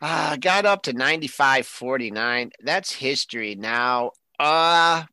[0.00, 4.12] uh got up to 95.49 that's history now.
[4.38, 5.04] Uh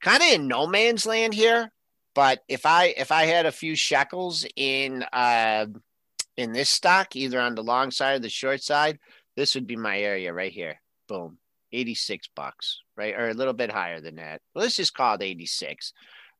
[0.00, 1.70] kind of in no man's land here
[2.14, 5.66] but if i if i had a few shekels in uh
[6.36, 8.98] in this stock either on the long side or the short side
[9.36, 10.80] this would be my area right here.
[11.08, 11.38] Boom.
[11.72, 13.14] 86 bucks right?
[13.14, 14.40] Or a little bit higher than that.
[14.54, 15.92] Let's just call it 86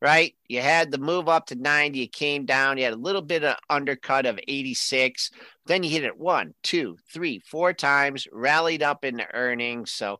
[0.03, 0.35] right?
[0.49, 3.45] You had the move up to 90, you came down, you had a little bit
[3.45, 5.31] of undercut of 86.
[5.65, 9.93] Then you hit it one, two, three, four times, rallied up in the earnings.
[9.93, 10.19] So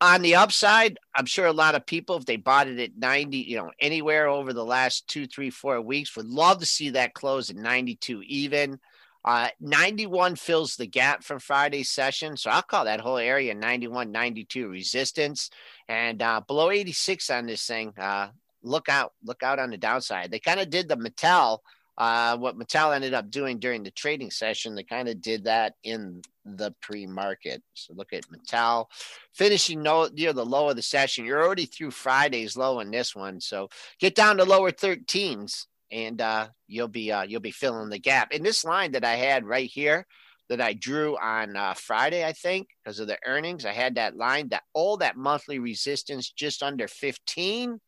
[0.00, 3.36] on the upside, I'm sure a lot of people, if they bought it at 90,
[3.36, 7.14] you know, anywhere over the last two, three, four weeks, would love to see that
[7.14, 8.78] close at 92 even.
[9.24, 12.36] Uh, 91 fills the gap from Friday's session.
[12.36, 15.50] So I'll call that whole area 91, 92 resistance.
[15.88, 18.28] And uh, below 86 on this thing, uh,
[18.64, 20.30] look out, look out on the downside.
[20.30, 21.58] They kind of did the Mattel,
[21.96, 24.74] uh, what Mattel ended up doing during the trading session.
[24.74, 27.62] They kind of did that in the pre-market.
[27.74, 28.86] So look at Mattel
[29.32, 31.24] finishing no, near the low of the session.
[31.24, 33.40] You're already through Friday's low in this one.
[33.40, 33.68] So
[34.00, 38.32] get down to lower 13s and uh, you'll be uh, you'll be filling the gap.
[38.32, 40.06] In this line that I had right here,
[40.48, 43.64] that I drew on uh, Friday, I think, because of the earnings.
[43.64, 47.80] I had that line that all that monthly resistance just under 15.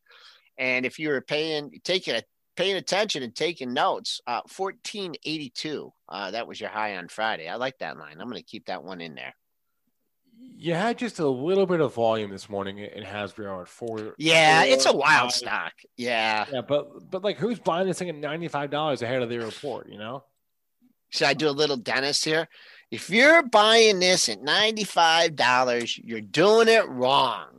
[0.59, 2.23] And if you were paying, taking a,
[2.57, 7.49] paying attention and taking notes, uh, 1482, uh, that was your high on Friday.
[7.49, 8.16] I like that line.
[8.21, 9.35] I'm going to keep that one in there.
[10.59, 14.14] You had just a little bit of volume this morning in Hasbro at four.
[14.19, 15.33] Yeah, four, it's a wild five.
[15.33, 15.73] stock.
[15.97, 16.47] Yeah.
[16.53, 19.38] Yeah, but but like who's buying this thing at ninety five dollars ahead of the
[19.38, 19.88] report?
[19.88, 20.25] You know.
[21.09, 22.49] Should I do a little Dennis here?
[22.90, 27.56] If you're buying this at $95, you're doing it wrong.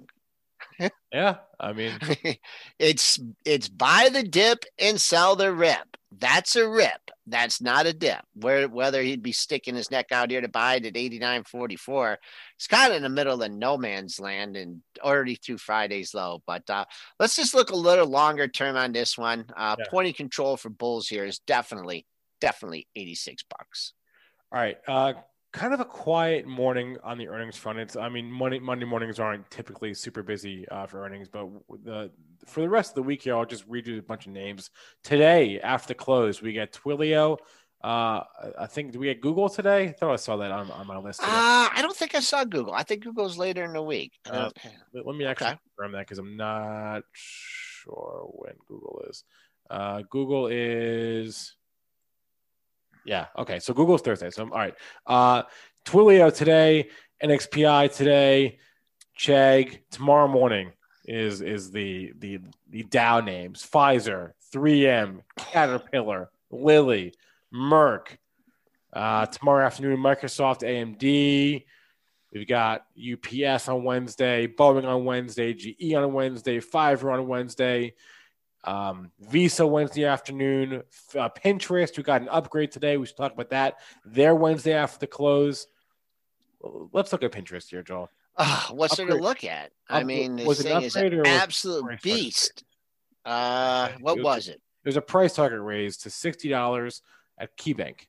[1.18, 1.98] Yeah, I mean,
[2.80, 5.98] it's it's buy the dip and sell the rip.
[6.12, 7.10] That's a rip.
[7.26, 8.22] That's not a dip.
[8.36, 12.18] Where whether he'd be sticking his neck out here to buy it at 89.44,
[12.56, 16.44] it's kind of in the middle of no man's land and already through Friday's low.
[16.46, 16.86] But uh,
[17.20, 19.46] let's just look a little longer term on this one.
[19.58, 19.86] Uh, Yeah.
[19.90, 22.06] Point of control for bulls here is definitely
[22.42, 23.94] definitely 86 bucks.
[24.52, 24.78] all right.
[24.88, 25.14] Uh,
[25.54, 27.80] kind of a quiet morning on the earnings front.
[27.80, 31.48] It's I mean Monday Monday mornings aren't typically super busy uh, for earnings, but
[31.84, 32.12] the
[32.46, 34.70] for the rest of the week here, I'll just read you a bunch of names.
[35.04, 37.38] Today after the close, we get Twilio.
[37.84, 38.24] Uh,
[38.58, 39.90] I think do we get Google today?
[39.90, 41.20] I thought I saw that on, on my list.
[41.20, 41.32] Today.
[41.32, 42.74] Uh, I don't think I saw Google.
[42.74, 44.14] I think Google's later in the week.
[44.30, 44.50] Uh,
[44.94, 45.60] let let me actually Okay.
[45.76, 49.24] confirm that because I'm not sure when Google is.
[49.70, 51.57] Uh, Google is,
[53.08, 53.60] yeah, okay.
[53.60, 54.30] So Google's Thursday.
[54.30, 54.76] So all right.
[55.08, 55.44] Uh,
[55.86, 56.90] Twilio today,
[57.24, 58.60] NXPI today,
[59.18, 60.74] Chegg tomorrow morning
[61.06, 62.40] is is the the
[62.70, 67.14] the Dow names: Pfizer, 3M, Caterpillar, Lilly,
[67.54, 68.18] Merck.
[68.92, 71.64] Uh, tomorrow afternoon, Microsoft, AMD.
[72.34, 77.94] We've got UPS on Wednesday, Boeing on Wednesday, GE on Wednesday, Fiverr on Wednesday,
[78.68, 80.84] um, Visa Wednesday afternoon,
[81.18, 81.96] uh, Pinterest.
[81.98, 82.98] We got an upgrade today.
[82.98, 83.80] We should talk about that.
[84.06, 85.68] Their Wednesday after the close.
[86.92, 88.10] Let's look at Pinterest here, Joel.
[88.36, 89.72] Uh, what's there to look at?
[89.90, 90.06] I Upgrade.
[90.06, 92.64] mean, this Was it an thing is an absolute beast.
[93.26, 94.62] Uh, what It was- was it?
[94.84, 97.02] There's a price target raise to sixty dollars
[97.38, 98.08] at KeyBanc.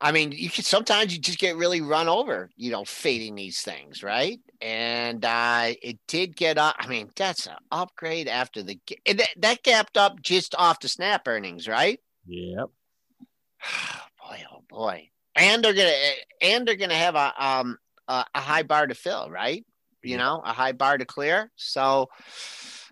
[0.00, 3.62] I mean, you can sometimes you just get really run over, you know, fading these
[3.62, 4.38] things, right?
[4.60, 6.76] And uh, it did get up.
[6.78, 11.26] I mean, that's an upgrade after the that, that gapped up just off the snap
[11.26, 12.00] earnings, right?
[12.26, 12.68] Yep.
[14.28, 15.92] boy, oh boy, and they're gonna
[16.40, 17.78] and they're gonna have a um
[18.08, 19.64] a, a high bar to fill, right?
[20.02, 20.18] You Yeah.
[20.18, 21.50] know, a high bar to clear.
[21.56, 22.10] So,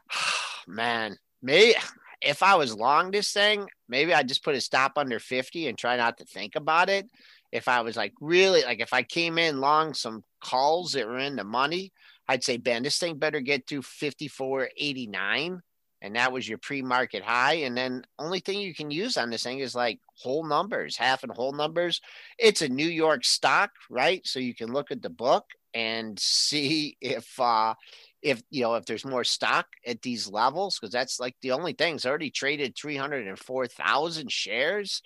[0.67, 1.75] man, me
[2.23, 5.77] if I was long this thing, maybe I'd just put a stop under 50 and
[5.77, 7.09] try not to think about it.
[7.53, 11.19] If I was like really like if I came in long some calls that were
[11.19, 11.93] in the money,
[12.27, 15.61] I'd say, Ben, this thing better get to 54.89.
[16.05, 17.55] And that was your pre-market high.
[17.67, 21.23] And then only thing you can use on this thing is like whole numbers, half
[21.23, 22.01] and whole numbers.
[22.39, 24.27] It's a New York stock, right?
[24.27, 27.75] So you can look at the book and see if uh
[28.23, 31.73] if you know if there's more stock at these levels because that's like the only
[31.73, 35.03] thing it's already traded 304,000 shares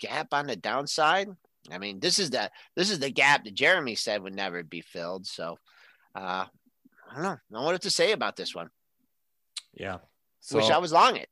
[0.00, 1.28] gap on the downside
[1.70, 4.80] i mean this is the this is the gap that jeremy said would never be
[4.80, 5.58] filled so
[6.14, 6.44] uh
[7.10, 8.68] i don't know I don't know what to say about this one
[9.74, 9.98] Yeah.
[10.52, 11.28] wish i was long it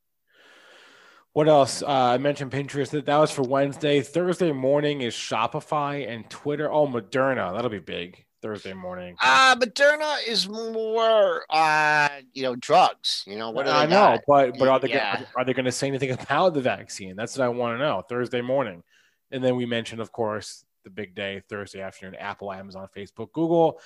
[1.33, 1.81] What else?
[1.81, 2.89] Uh, I mentioned Pinterest.
[2.89, 4.01] That that was for Wednesday.
[4.01, 6.69] Thursday morning is Shopify and Twitter.
[6.69, 7.55] Oh, Moderna.
[7.55, 9.15] That'll be big Thursday morning.
[9.21, 14.21] uh Moderna is more uh you know drugs you know what I know, got?
[14.27, 15.15] but but are they Yeah.
[15.15, 17.15] gonna, are they going to say anything about the vaccine?
[17.15, 18.01] That's what I want to know.
[18.07, 18.83] Thursday morning,
[19.31, 23.79] and then we mentioned, of course, the big day Thursday afternoon: Apple, Amazon, Facebook, Google,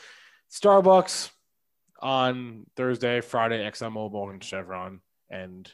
[0.51, 1.31] Starbucks
[1.99, 5.71] on Thursday, Friday, ExxonMobil and Chevron and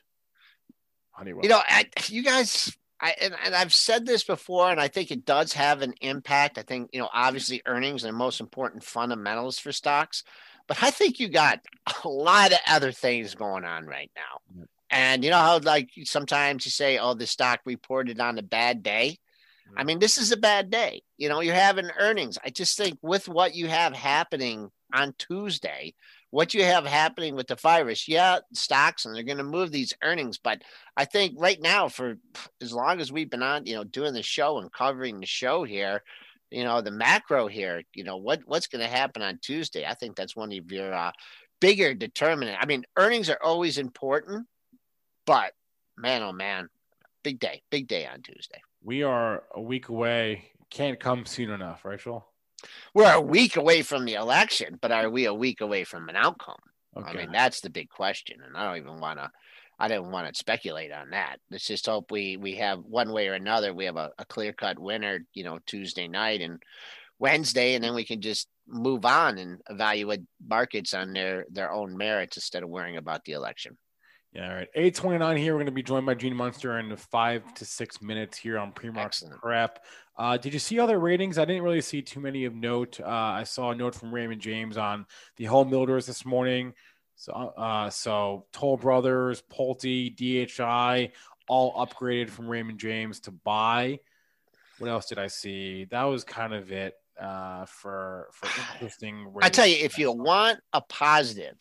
[1.12, 1.44] Honeywell.
[1.44, 5.12] You know, I, you guys, I and, and I've said this before, and I think
[5.12, 6.58] it does have an impact.
[6.58, 10.24] I think you know, obviously, earnings are the most important fundamentals for stocks,
[10.68, 11.60] but I think you got
[12.04, 14.66] a lot of other things going on right now.
[14.92, 18.84] And you know how like sometimes you say, "Oh, the stock reported on a bad
[18.84, 19.18] day."
[19.76, 21.02] I mean, this is a bad day.
[21.18, 22.38] You know, you're having earnings.
[22.44, 25.94] I just think with what you have happening on Tuesday,
[26.32, 29.94] what you have happening with the virus, yeah, stocks, and they're going to move these
[30.02, 30.38] earnings.
[30.38, 30.62] But
[30.98, 32.18] I think right now, for
[32.62, 35.64] as long as we've been on, you know, doing the show and covering the show
[35.64, 36.02] here,
[36.50, 39.86] you know, the macro here, you know, what what's going to happen on Tuesday?
[39.86, 41.12] I think that's one of your uh,
[41.60, 42.58] bigger determinant.
[42.62, 44.48] I mean, earnings are always important,
[45.26, 45.52] but
[45.98, 46.70] man, oh man,
[47.24, 48.62] big day, big day on Tuesday.
[48.82, 50.52] we are a week away.
[50.70, 52.31] Can't come soon enough, Joel?
[52.94, 56.16] We're a week away from the election, but are we a week away from an
[56.16, 56.60] outcome?
[56.98, 57.10] Okay.
[57.10, 59.32] I mean, that's the big question, and I don't even want to.
[59.80, 61.38] I didn't want to speculate on that.
[61.50, 63.74] Let's just hope we we have one way or another.
[63.74, 66.62] We have a, a clear cut winner, you know, Tuesday night and
[67.18, 71.98] Wednesday, and then we can just move on and evaluate markets on their their own
[71.98, 73.78] merits instead of worrying about the election.
[74.34, 74.70] Yeah, all right.
[74.74, 75.54] 829 here.
[75.54, 78.74] We're going to be joined by Gene Munster in five to six minutes here on
[78.96, 79.42] Excellent.
[79.42, 79.84] prep.
[80.18, 81.38] Uh, did you see other ratings?
[81.38, 83.02] I didn't really see too many of note.
[83.02, 86.74] Uh, I saw a note from Raymond James on the home builders this morning.
[87.16, 91.12] So, uh, so Toll Brothers, Pulte, DHI,
[91.50, 94.00] all upgraded from Raymond James to buy.
[94.80, 95.86] What else did I see?
[95.92, 99.32] That was kind of it uh, for for interesting.
[99.42, 101.58] I tell you, if you want a positive,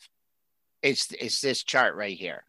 [0.83, 2.45] it's it's this chart right here.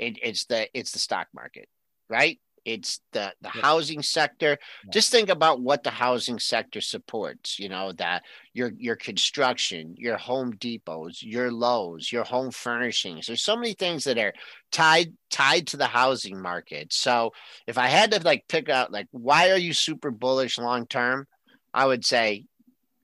[0.00, 1.68] It, it's the it's the stock market,
[2.08, 2.40] right?
[2.64, 3.62] It's the the Yeah.
[3.62, 4.58] housing sector.
[4.84, 4.90] Yeah.
[4.92, 7.58] Just think about what the housing sector supports.
[7.58, 8.22] You know that
[8.54, 13.26] your your construction, your Home Depots, your Lowe's, your home furnishings.
[13.26, 14.34] There's so many things that are
[14.72, 16.92] tied tied to the housing market.
[16.92, 17.32] So
[17.66, 21.26] if I had to like pick out like why are you super bullish long term,
[21.74, 22.44] I would say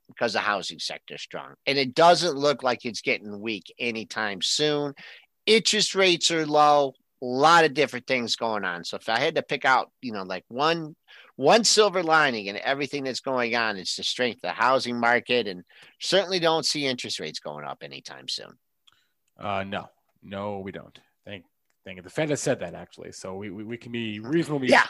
[0.08, 1.54] because the housing sector is strong.
[1.66, 4.94] And it doesn't look like it's getting weak anytime soon.
[5.46, 6.94] Interest rates are low.
[7.22, 8.84] A lot of different things going on.
[8.84, 10.94] So if I had to pick out, you know, like one
[11.36, 15.46] one silver lining and everything that's going on, it's the strength of the housing market,
[15.46, 15.64] and
[16.00, 18.58] certainly don't see interest rates going up anytime soon.
[19.38, 19.88] Uh, no,
[20.22, 20.98] no, we don't.
[21.24, 21.44] Thank,
[21.84, 22.02] thank you.
[22.02, 24.68] The Fed has said that actually, so we we, we can be reasonably.
[24.68, 24.86] Yeah.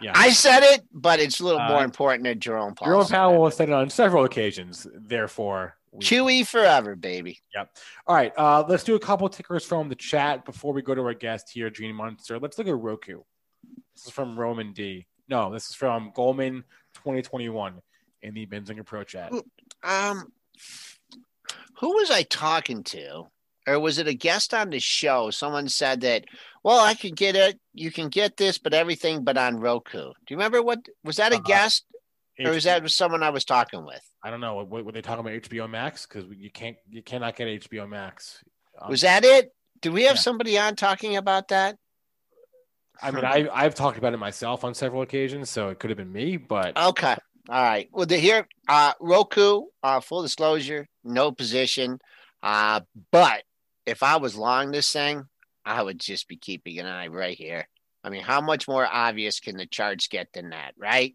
[0.00, 0.12] Yeah.
[0.14, 3.04] I said it, but it's a little more Uh, important than Jerome Powell.
[3.04, 4.86] Jerome Powell said it on several occasions.
[4.94, 7.40] Therefore, QE forever, baby.
[7.54, 7.76] Yep.
[8.06, 11.02] All right, uh, let's do a couple tickers from the chat before we go to
[11.02, 12.38] our guest here, Gene Munster.
[12.38, 13.20] Let's look at Roku.
[13.94, 15.06] This is from Roman D.
[15.28, 17.80] No, this is from Goldman 2021
[18.22, 19.32] in the Benzinga Pro chat.
[19.82, 20.32] Um,
[21.78, 23.26] who was I talking to?
[23.66, 25.30] Or was it a guest on the show?
[25.30, 26.24] Someone said that,
[26.64, 27.60] well, I can get it.
[27.74, 29.98] You can get this, but everything but on Roku.
[29.98, 31.84] Do you remember what was that a Uh, guest
[32.44, 34.00] or was that someone I was talking with?
[34.22, 34.62] I don't know.
[34.64, 36.06] What, were they talking about HBO Max?
[36.06, 38.42] Because you can't, you cannot get HBO Max.
[38.80, 39.52] Um, Was that it?
[39.80, 40.20] Do we have yeah.
[40.20, 41.76] somebody on talking about that?
[43.02, 45.96] I mean, I, I've talked about it myself on several occasions, so it could have
[45.96, 46.36] been me.
[46.36, 47.16] But Okay.
[47.48, 47.88] All right.
[47.92, 51.98] Well, the here, uh, Roku, uh, full disclosure, no position.
[52.42, 53.42] Uh, but
[53.86, 55.24] if I was long this thing,
[55.64, 57.66] I would just be keeping an eye right here.
[58.02, 61.14] I mean, how much more obvious can the charts get than that, right?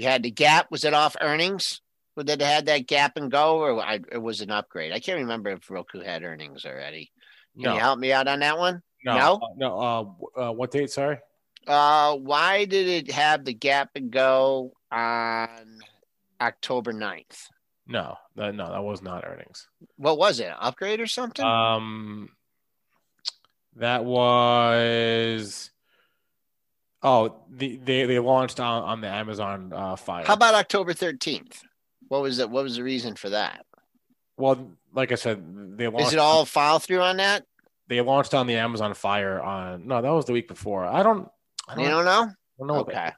[0.00, 0.70] You had the gap.
[0.70, 1.82] Was it off earnings?
[2.16, 4.92] Or did it had that gap and go, or I, it was an upgrade?
[4.92, 7.12] I can't remember if Roku had earnings already.
[7.54, 8.82] Can no, you help me out on that one?
[9.04, 9.34] no, no?
[9.34, 9.78] uh, no.
[9.78, 10.90] Uh, uh, what date?
[10.90, 11.18] Sorry.
[11.66, 15.80] Uh, why did it have the gap and go on
[16.40, 17.48] October 9th?
[17.86, 19.68] No, that, no, that was not earnings.
[19.96, 20.50] What was it?
[20.58, 21.44] Upgrade or something?
[21.44, 22.30] Um,
[23.76, 25.69] that was.
[27.02, 30.24] Oh, the, they they launched on, on the Amazon uh, Fire.
[30.26, 31.62] How about October 13th?
[32.08, 32.50] What was it?
[32.50, 33.64] What was the reason for that?
[34.40, 36.08] well, like I said, they launched.
[36.08, 37.44] Is it all follow through on that?
[37.88, 39.86] They launched on the Amazon Fire on.
[39.86, 40.84] No, that was the week before.
[40.84, 41.28] I don't.
[41.68, 42.22] I don't, You don't know?
[42.22, 42.80] I don't know.
[42.80, 43.12] Okay.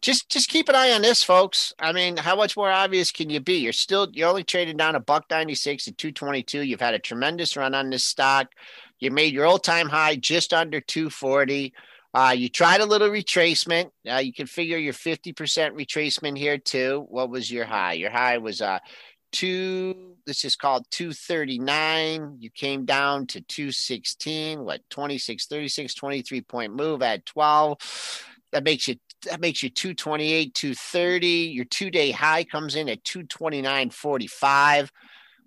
[0.00, 1.72] Just just keep an eye on this, folks.
[1.80, 3.54] I mean, how much more obvious can you be?
[3.54, 6.62] You're still you're only trading down a buck 96 to 222.
[6.62, 8.52] You've had a tremendous run on this stock.
[9.00, 11.72] You made your all-time high just under 240.
[12.14, 13.90] Uh, you tried a little retracement.
[14.10, 17.06] Uh, you can figure your 50% retracement here too.
[17.08, 17.92] What was your high?
[17.94, 18.78] Your high was uh
[19.32, 22.36] two, this is called 239.
[22.40, 28.24] You came down to 216, what 26, 36, 23 point move at 12.
[28.52, 31.26] That makes you that makes you 228, 230.
[31.26, 34.88] Your two-day high comes in at 229.45.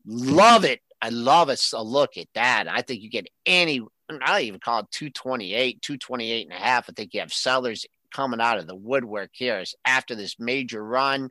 [0.05, 0.81] Love it.
[1.01, 1.57] I love it.
[1.59, 2.67] So look at that.
[2.67, 3.81] I think you get any,
[4.21, 6.89] I even call it 228, 228 and a half.
[6.89, 11.29] I think you have sellers coming out of the woodwork here after this major run.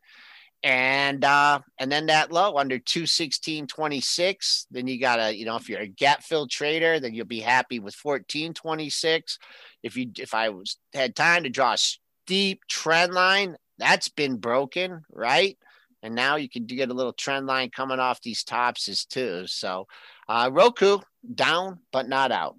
[0.63, 4.67] And uh, and then that low under 216.26.
[4.71, 7.79] Then you gotta, you know, if you're a gap fill trader, then you'll be happy
[7.79, 9.39] with 14.26.
[9.83, 14.37] If you if I was had time to draw a steep trend line, that's been
[14.37, 15.57] broken, right?
[16.03, 19.47] And now you can get a little trend line coming off these tops as too.
[19.47, 19.87] So
[20.29, 20.99] uh Roku
[21.35, 22.57] down but not out.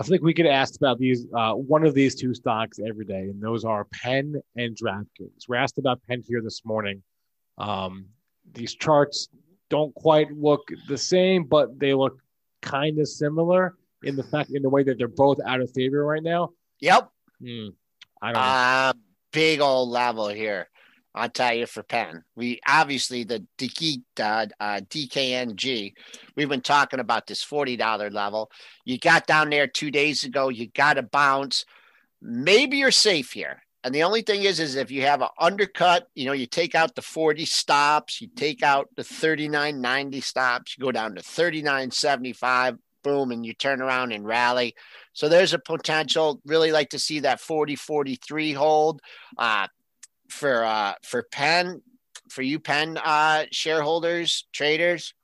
[0.00, 3.20] I think we get asked about these uh, one of these two stocks every day,
[3.20, 5.46] and those are Penn and DraftKings.
[5.46, 7.02] We're asked about Penn here this morning.
[7.58, 8.06] Um,
[8.54, 9.28] these charts
[9.68, 12.18] don't quite look the same, but they look
[12.62, 16.02] kind of similar in the fact in the way that they're both out of favor
[16.02, 16.48] right now.
[16.80, 17.10] Yep.
[17.42, 17.68] Hmm,
[18.22, 18.40] I don't know.
[18.40, 18.92] Uh
[19.32, 20.68] big old level here.
[21.14, 22.22] I'll tell you for Penn.
[22.36, 25.92] We obviously the DK, uh, uh, DKNG.
[26.36, 28.50] We've been talking about this forty dollar level.
[28.84, 30.48] You got down there two days ago.
[30.48, 31.64] You got to bounce.
[32.22, 33.62] Maybe you're safe here.
[33.82, 36.74] And the only thing is, is if you have an undercut, you know, you take
[36.74, 42.76] out the 40 stops, you take out the 39.90 stops, you go down to 39.75,
[43.02, 44.74] boom, and you turn around and rally.
[45.14, 46.42] So there's a potential.
[46.44, 49.00] Really like to see that 40 43 hold.
[49.38, 49.68] Uh,
[50.30, 51.82] for uh for Penn,
[52.30, 55.14] for you Penn uh shareholders, traders,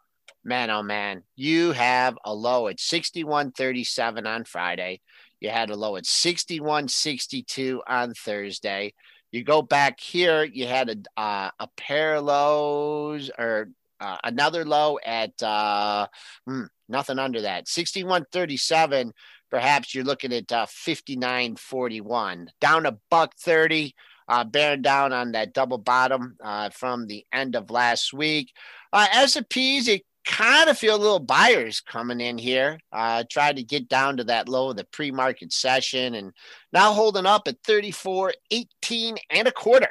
[0.45, 5.01] man oh man, you have a low at 61.37 on Friday.
[5.41, 8.95] You had a low at 61.62 on Thursday.
[9.33, 13.69] You go back here, you had a uh, a pair lows or
[14.01, 16.07] uh, another low at uh,
[16.47, 19.13] hmm, nothing under that 61.37
[19.51, 23.95] perhaps you're looking at uh, 59.41 down a buck 30
[24.29, 28.53] uh, bearing down on that double bottom uh, from the end of last week.
[28.93, 32.79] Uh, S&Ps, it kind of feel a little buyers coming in here.
[32.93, 36.33] Uh, tried to get down to that low of the pre-market session and
[36.73, 39.89] now holding up at 34, 18 and a quarter.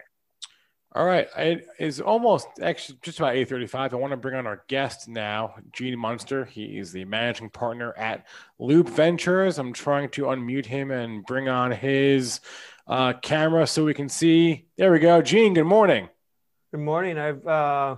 [0.96, 3.94] All right, it is almost actually just about eight thirty-five.
[3.94, 6.46] I want to bring on our guest now, Gene Munster.
[6.46, 8.26] He is the managing partner at
[8.60, 9.60] Loup Ventures.
[9.60, 12.40] I'm trying to unmute him and bring on his
[12.88, 14.66] uh, camera so we can see.
[14.78, 15.54] There we go, Gene.
[15.54, 16.10] Good morning.
[16.72, 17.18] Good morning.
[17.18, 17.96] I've uh,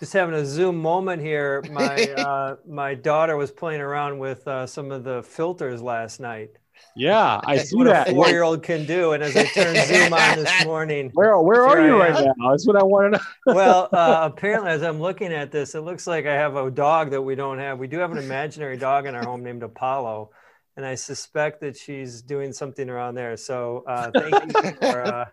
[0.00, 1.62] just having a Zoom moment here.
[1.70, 6.50] My uh, my daughter was playing around with uh, some of the filters last night.
[6.96, 8.08] Yeah, I see what that.
[8.08, 9.12] a four year old can do.
[9.12, 12.50] And as I turned Zoom on this morning, where where are you right now?
[12.50, 13.54] That's what I want to know.
[13.54, 17.10] well, uh, apparently, as I'm looking at this, it looks like I have a dog
[17.10, 17.78] that we don't have.
[17.78, 20.30] We do have an imaginary dog in our home named Apollo,
[20.76, 23.36] and I suspect that she's doing something around there.
[23.36, 25.02] So uh, thank you for.
[25.02, 25.24] Uh,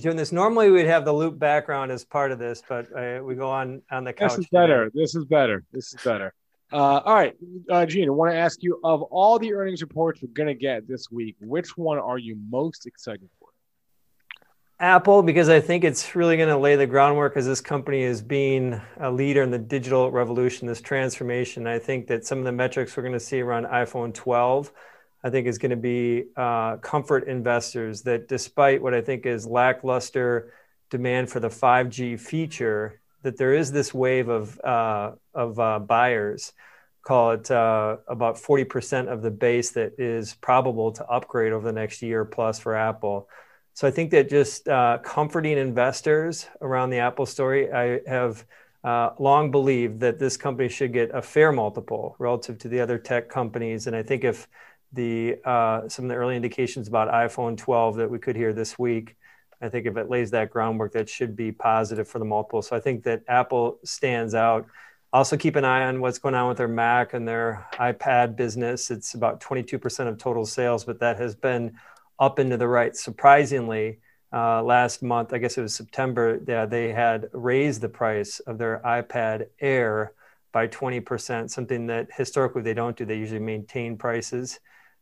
[0.00, 0.32] doing this.
[0.32, 3.82] Normally, we'd have the Loup background as part of this, but uh, we go on
[3.90, 4.30] on the couch.
[4.30, 4.90] This is better.
[4.94, 5.64] This is better.
[5.72, 6.32] This is better.
[6.72, 7.34] Uh, all right,
[7.70, 10.54] uh, Gene, I want to ask you of all the earnings reports we're going to
[10.54, 13.45] get this week, which one are you most excited for?
[14.78, 18.20] Apple, because I think it's really going to lay the groundwork as this company is
[18.20, 21.66] being a leader in the digital revolution, this transformation.
[21.66, 24.70] I think that some of the metrics we're going to see around iPhone 12,
[25.24, 29.46] I think is going to be uh, comfort investors that despite what I think is
[29.46, 30.52] lackluster
[30.90, 36.52] demand for the 5G feature, that there is this wave of uh, of uh, buyers,
[37.02, 41.66] call it uh, about forty percent of the base that is probable to upgrade over
[41.66, 43.28] the next year plus for Apple.
[43.76, 48.46] So I think that just uh, comforting investors around the Apple story, I have
[48.82, 52.96] uh, long believed that this company should get a fair multiple relative to the other
[52.96, 54.48] tech companies, and I think if
[54.94, 58.78] the uh, some of the early indications about iPhone 12 that we could hear this
[58.78, 59.14] week
[59.60, 62.62] I think if it lays that groundwork, that should be positive for the multiple.
[62.62, 64.66] So I think that Apple stands out.
[65.12, 68.90] Also, keep an eye on what's going on with their Mac and their iPad business.
[68.90, 71.78] It's about 22% of total sales, but that has been
[72.18, 72.96] up into the right.
[72.96, 73.98] Surprisingly,
[74.32, 78.58] uh, last month, I guess it was September, yeah, they had raised the price of
[78.58, 80.12] their iPad Air
[80.52, 83.04] by 20%, something that historically they don't do.
[83.04, 84.58] They usually maintain prices.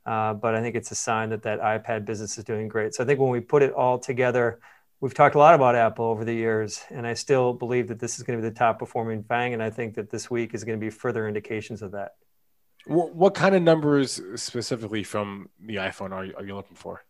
[0.06, 2.94] Uh, but I think it's a sign that that iPad business is doing great.
[2.94, 4.60] So I think when we put it all together,
[5.00, 8.18] we've talked a lot about Apple over the years, and I still believe that this
[8.18, 10.64] is going to be the top performing FANG, and I think that this week is
[10.64, 12.16] going to be further indications of that.
[12.86, 17.04] What, what kind of numbers specifically from the iPhone are you, are you looking for?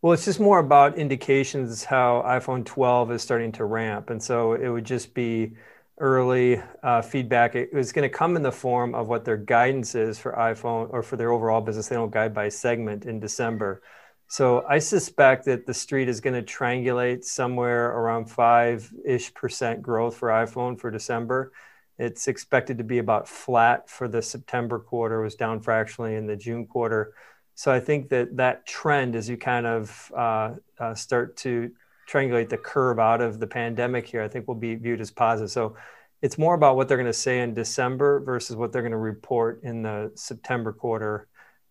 [0.00, 4.52] Well, it's just more about indications how iPhone 12 is starting to ramp, and so
[4.52, 5.54] it would just be
[5.98, 7.54] early uh, feedback.
[7.54, 10.88] It was going to come in the form of what their guidance is for iPhone
[10.92, 11.88] or for their overall business.
[11.88, 13.82] They don't guide by segment in December.
[14.26, 19.82] So I suspect that the street is going to triangulate somewhere around five ish percent
[19.82, 21.52] growth for iPhone for December.
[21.98, 26.36] It's expected to be about flat for the September quarter, was down fractionally in the
[26.36, 27.14] June quarter.
[27.54, 31.70] So I think that that trend, as you kind of uh, uh, start to
[32.10, 35.50] triangulate the curve out of the pandemic here, I think will be viewed as positive.
[35.50, 35.76] So
[36.20, 38.98] it's more about what they're going to say in December versus what they're going to
[38.98, 41.28] report in the September quarter.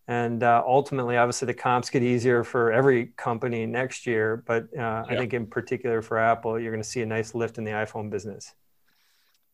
[0.07, 4.43] And uh, ultimately, obviously, the comps get easier for every company next year.
[4.45, 5.03] But uh, yeah.
[5.07, 7.71] I think, in particular for Apple, you're going to see a nice lift in the
[7.71, 8.53] iPhone business.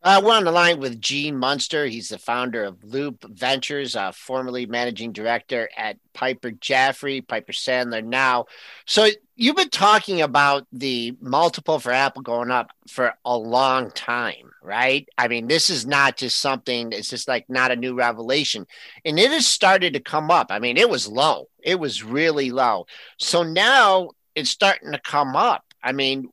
[0.02, 1.86] Uh, we're on the line with Gene Munster.
[1.86, 8.04] He's the founder of Loup Ventures, uh, formerly managing director at Piper Jaffray, Piper Sandler
[8.04, 8.46] now.
[8.86, 14.52] So you've been talking about the multiple for Apple going up for a long time,
[14.64, 15.06] right?
[15.18, 18.68] I mean, this is not just something, it's just like not a new revelation.
[19.04, 20.48] And it has started to come up.
[20.50, 22.86] I mean, it was low, it was really low.
[23.18, 25.66] So now it's starting to come up.
[25.84, 26.30] I mean,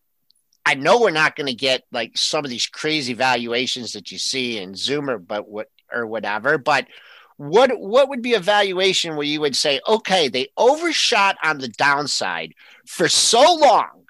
[0.66, 4.18] I know we're not going to get like some of these crazy valuations that you
[4.18, 6.58] see in Zoomer, but what or whatever.
[6.58, 6.88] But
[7.36, 11.68] what what would be a valuation where you would say, okay, they overshot on the
[11.68, 12.52] downside
[12.84, 14.06] for so long,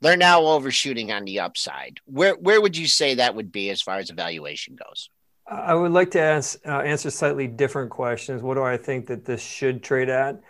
[0.00, 2.00] they're now overshooting on the upside.
[2.06, 5.10] Where where would you say that would be as far as evaluation goes?
[5.46, 8.40] I would like to ask, uh, answer slightly different questions.
[8.40, 10.40] What do I think that this should trade at?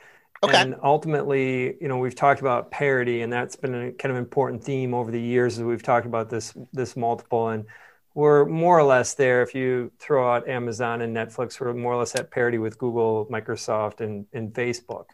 [0.43, 0.57] Okay.
[0.57, 4.63] And ultimately, you know, we've talked about parity, and that's been a kind of important
[4.63, 7.49] theme over the years as we've talked about this this multiple.
[7.49, 7.65] And
[8.15, 9.43] we're more or less there.
[9.43, 13.27] If you throw out Amazon and Netflix, we're more or less at parity with Google,
[13.27, 15.07] Microsoft, and, and Facebook.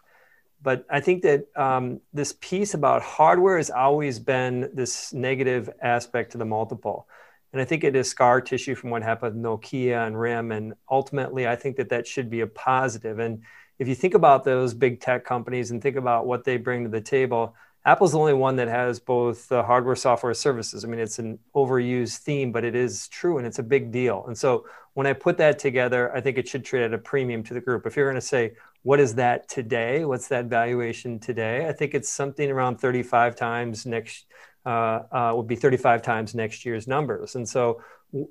[0.63, 6.33] But I think that um, this piece about hardware has always been this negative aspect
[6.33, 7.09] to the multiple.
[7.53, 10.53] And I think it is scar tissue from what happened with Nokia and RIM.
[10.53, 13.19] And ultimately, I think that that should be a positive.
[13.19, 13.43] And
[13.81, 16.91] if you think about those big tech companies and think about what they bring to
[16.91, 17.57] the table,
[17.87, 20.85] Apple's the only one that has both the hardware, software, services.
[20.85, 24.27] I mean, it's an overused theme, but it is true and it's a big deal.
[24.27, 27.43] And so when I put that together, I think it should trade at a premium
[27.45, 27.87] to the group.
[27.87, 28.53] If you're going to say,
[28.83, 30.05] what is that today?
[30.05, 31.67] What's that valuation today?
[31.67, 34.27] I think it's something around 35 times next
[34.67, 37.35] uh, uh, would be 35 times next year's numbers.
[37.35, 37.81] And so,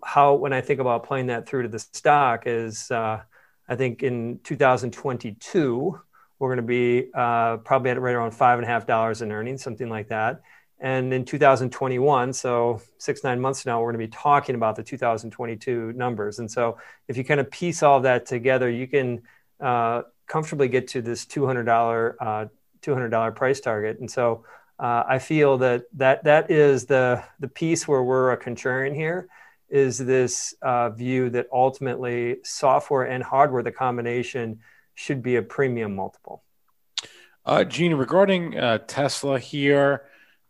[0.04, 3.22] how when I think about playing that through to the stock is, uh,
[3.70, 6.02] I think in 2022
[6.40, 9.32] we're going to be uh, probably at right around five and a half dollars in
[9.32, 10.42] earnings, something like that.
[10.80, 14.84] And in 2021, so six, nine months now, we're going to be talking about the
[14.84, 16.40] 2022 numbers.
[16.40, 16.78] And so
[17.10, 19.22] if you kind of piece all that together, you can
[19.60, 22.46] uh, comfortably get to this $200, uh,
[22.82, 24.00] $200 price target.
[24.00, 24.46] And so
[24.80, 29.28] uh, I feel that, that that is the, the piece where we're a contrarian here
[29.70, 34.60] is this uh, view that ultimately software and hardware, the combination
[34.96, 36.44] should be a premium multiple.
[37.46, 40.04] Uh, Gene, regarding uh, Tesla here,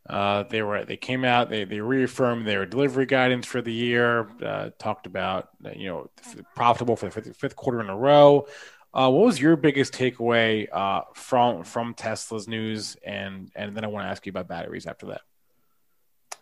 [0.09, 4.27] uh, they were they came out they they reaffirmed their delivery guidance for the year.
[4.43, 6.09] Uh, talked about you know
[6.55, 8.47] profitable for the fifth, fifth quarter in a row.
[8.91, 12.97] Uh, what was your biggest takeaway uh, from from Tesla's news?
[13.05, 15.21] And and then I want to ask you about batteries after that.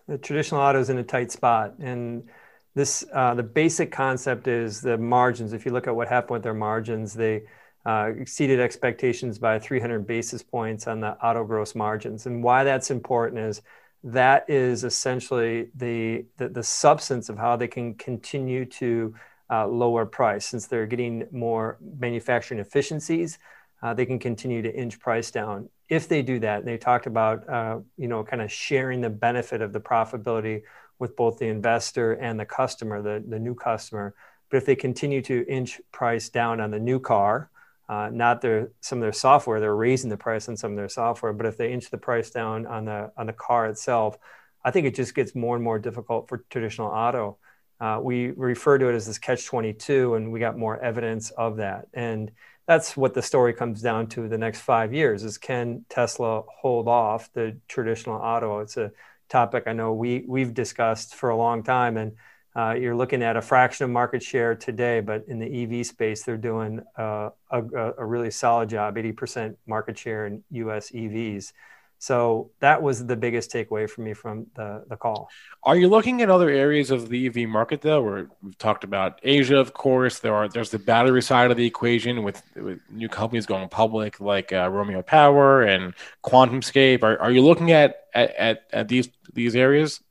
[0.08, 2.30] The traditional auto is in a tight spot, and
[2.78, 5.52] this uh, the basic concept is the margins.
[5.54, 7.44] If you look at what happened with their margins, they
[7.86, 12.26] uh, exceeded expectations by 300 basis points on the auto gross margins.
[12.26, 13.62] And why that's important is
[14.04, 19.16] that is essentially the, the, the substance of how they can continue to
[19.50, 20.46] uh, lower price.
[20.46, 23.40] Since they're getting more manufacturing efficiencies,
[23.82, 25.70] uh, they can continue to inch price down.
[25.90, 29.10] If they do that, and they talked about, uh, you know, kind of sharing the
[29.10, 30.64] benefit of the profitability
[31.00, 34.16] with both the investor and the customer, the, the new customer.
[34.50, 37.50] But if they continue to inch price down on the new car,
[37.90, 39.60] uh, not their some of their software.
[39.60, 42.30] They're raising the price on some of their software, but if they inch the price
[42.30, 44.18] down on the on the car itself,
[44.64, 47.38] I think it just gets more and more difficult for traditional auto.
[47.80, 51.58] Uh, we refer to it as this catch 22, and we got more evidence of
[51.58, 51.88] that.
[51.94, 52.32] And
[52.66, 56.88] that's what the story comes down to the next five years is can Tesla hold
[56.88, 58.60] off the traditional auto?
[58.60, 58.92] It's a
[59.30, 62.14] topic I know we we've discussed for a long time, and
[62.58, 66.24] uh, you're looking at a fraction of market share today, but in the EV space,
[66.24, 67.62] they're doing uh, a,
[68.00, 71.54] a, really solid job 80% market share in US EVs.
[72.00, 75.30] So that was the biggest takeaway for me from the, the call.
[75.64, 78.04] Are you looking at other areas of the EV market though?
[78.04, 80.20] Where we've talked about Asia, of course.
[80.20, 84.20] There are there's the battery side of the equation with, with new companies going public
[84.20, 87.02] like uh, Romeo Power and QuantumScape.
[87.02, 90.02] Are, are you looking at, at, at these these areas?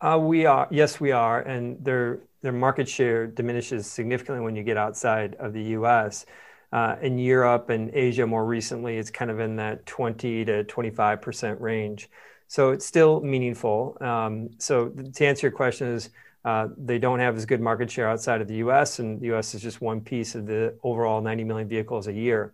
[0.00, 4.64] Uh, we are, yes, we are, and their their market share diminishes significantly when you
[4.64, 6.24] get outside of the U.S.
[6.72, 11.20] Uh, in Europe and Asia, more recently, it's kind of in that 20 to 25
[11.20, 12.08] percent range.
[12.48, 13.96] So it's still meaningful.
[14.00, 16.08] Um, so to answer your question is.
[16.44, 19.54] Uh, they don't have as good market share outside of the U.S., and the U.S.
[19.54, 22.52] is just one piece of the overall 90 million vehicles a year.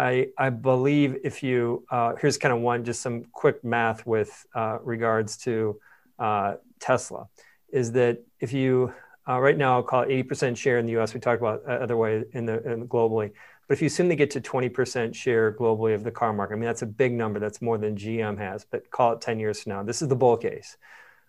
[0.00, 4.46] I, I believe if you uh, here's kind of one just some quick math with
[4.54, 5.78] uh, regards to
[6.18, 7.28] uh, Tesla
[7.70, 8.94] is that if you
[9.28, 11.12] uh, right now I'll call it 80% share in the US.
[11.12, 13.30] We talked about uh, other way in the in globally,
[13.68, 16.56] but if you assume they get to 20% share globally of the car market, I
[16.56, 17.38] mean that's a big number.
[17.38, 18.64] That's more than GM has.
[18.64, 19.82] But call it 10 years from now.
[19.82, 20.78] This is the bull case.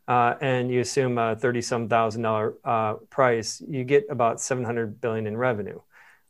[0.08, 2.52] Uh, and you assume a 30 some thousand dollar
[3.10, 5.80] price, you get about 700 billion in revenue.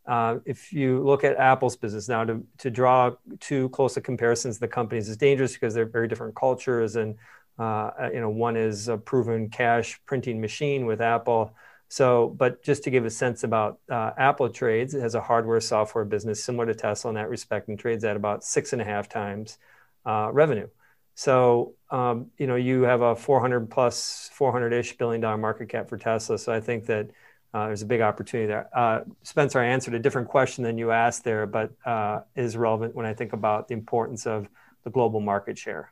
[0.06, 4.56] Uh, if you look at Apple's business now, to, to draw too close a comparisons
[4.56, 7.16] to the companies is dangerous because they're very different cultures and
[7.60, 11.54] uh, you know, one is a proven cash printing machine with Apple.
[11.90, 15.60] So, but just to give a sense about uh, Apple trades, it has a hardware
[15.60, 18.86] software business similar to Tesla in that respect, and trades at about six and a
[18.86, 19.58] half times
[20.06, 20.68] uh, revenue.
[21.16, 25.90] So, um, you know, you have a 400 plus 400 ish billion dollar market cap
[25.90, 26.40] for Tesla.
[26.40, 27.12] So, I think that
[27.54, 28.70] there's a big opportunity there.
[28.74, 32.96] Uh, Spencer, I answered a different question than you asked there, but uh, is relevant
[32.96, 34.48] when I think about the importance of
[34.84, 35.92] the global market share.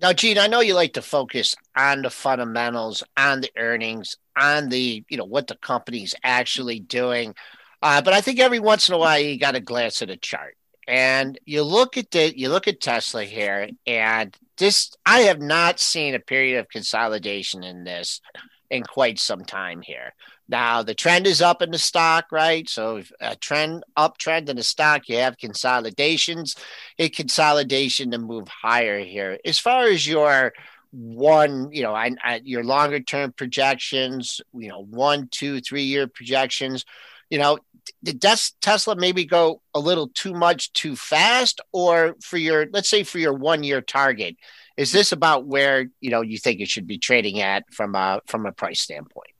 [0.00, 4.68] Now, Gene, I know you like to focus on the fundamentals, on the earnings, on
[4.68, 7.34] the you know what the company's actually doing,
[7.82, 10.16] uh, but I think every once in a while you got to glance at a
[10.16, 10.56] chart
[10.88, 15.78] and you look at the you look at Tesla here, and this I have not
[15.78, 18.22] seen a period of consolidation in this
[18.70, 20.14] in quite some time here.
[20.48, 22.68] Now the trend is up in the stock, right?
[22.68, 26.56] So a trend uptrend in the stock, you have consolidations,
[26.98, 29.38] a consolidation to move higher here.
[29.44, 30.54] As far as your
[30.90, 36.06] one, you know, I, I, your longer term projections, you know, one, two, three year
[36.06, 36.86] projections,
[37.28, 37.58] you know,
[38.02, 38.22] did
[38.60, 43.18] Tesla maybe go a little too much too fast, or for your let's say for
[43.18, 44.36] your one year target,
[44.76, 48.20] is this about where you know you think it should be trading at from a
[48.26, 49.30] from a price standpoint?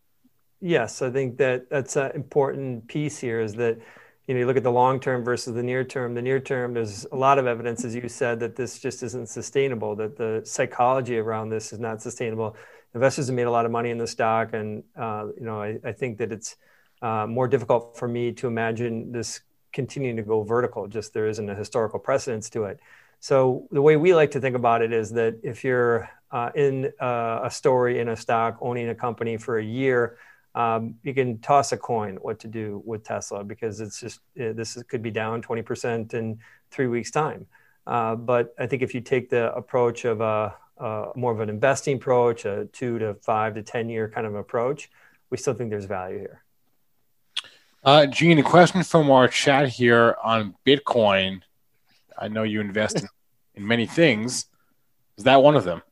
[0.60, 3.40] Yes, I think that that's an important piece here.
[3.40, 3.78] Is that
[4.26, 6.14] you know, you look at the long term versus the near term.
[6.14, 9.28] The near term, there's a lot of evidence, as you said, that this just isn't
[9.28, 9.96] sustainable.
[9.96, 12.56] That the psychology around this is not sustainable.
[12.94, 15.92] Investors have made a lot of money in the stock, and uh, you know, I,
[15.92, 16.56] think that it's
[17.00, 19.40] uh, more difficult for me to imagine this
[19.72, 20.88] continuing to go vertical.
[20.88, 22.80] Just there isn't a historical precedence to it.
[23.20, 26.92] So the way we like to think about it is that if you're uh, in
[27.00, 30.18] a story in a stock, owning a company for a year,
[30.54, 34.52] um, you can toss a coin what to do with Tesla because it's just uh,
[34.52, 36.38] this could be down 20% in
[36.70, 37.46] three weeks time.
[37.86, 41.48] Uh, but I think if you take the approach of a, a, more of an
[41.48, 44.90] investing approach, a two to five to 10 year kind of approach,
[45.30, 46.42] we still think there's value here.
[47.84, 51.42] Uh, Gene, a question from our chat here on Bitcoin.
[52.18, 53.08] I know you invest in,
[53.54, 54.46] in many things.
[55.16, 55.82] Is that one of them?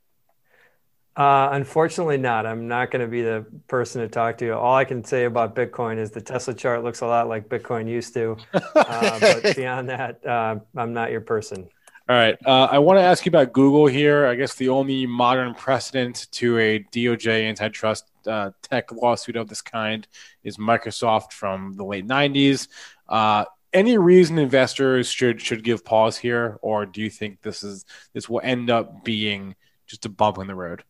[1.17, 2.45] Uh, unfortunately, not.
[2.45, 4.45] I'm not going to be the person to talk to.
[4.45, 4.55] You.
[4.55, 7.89] All I can say about Bitcoin is the Tesla chart looks a lot like Bitcoin
[7.89, 8.37] used to.
[8.77, 11.69] Uh, but beyond that, uh, I'm not your person.
[12.09, 12.37] All right.
[12.45, 14.27] Uh, I want to ask you about Google here.
[14.27, 19.61] I guess the only modern precedent to a DOJ antitrust uh, tech lawsuit of this
[19.61, 20.07] kind
[20.45, 22.69] is Microsoft from the late 90s.
[23.09, 27.85] Uh, any reason investors should should give pause here, or do you think this is
[28.13, 29.55] this will end up being
[29.87, 30.85] just a bump in the road?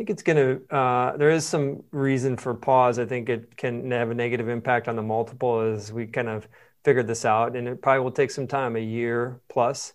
[0.00, 0.74] I think it's going to.
[0.74, 2.98] Uh, there is some reason for pause.
[2.98, 6.48] I think it can have a negative impact on the multiple as we kind of
[6.84, 9.92] figured this out, and it probably will take some time, a year plus.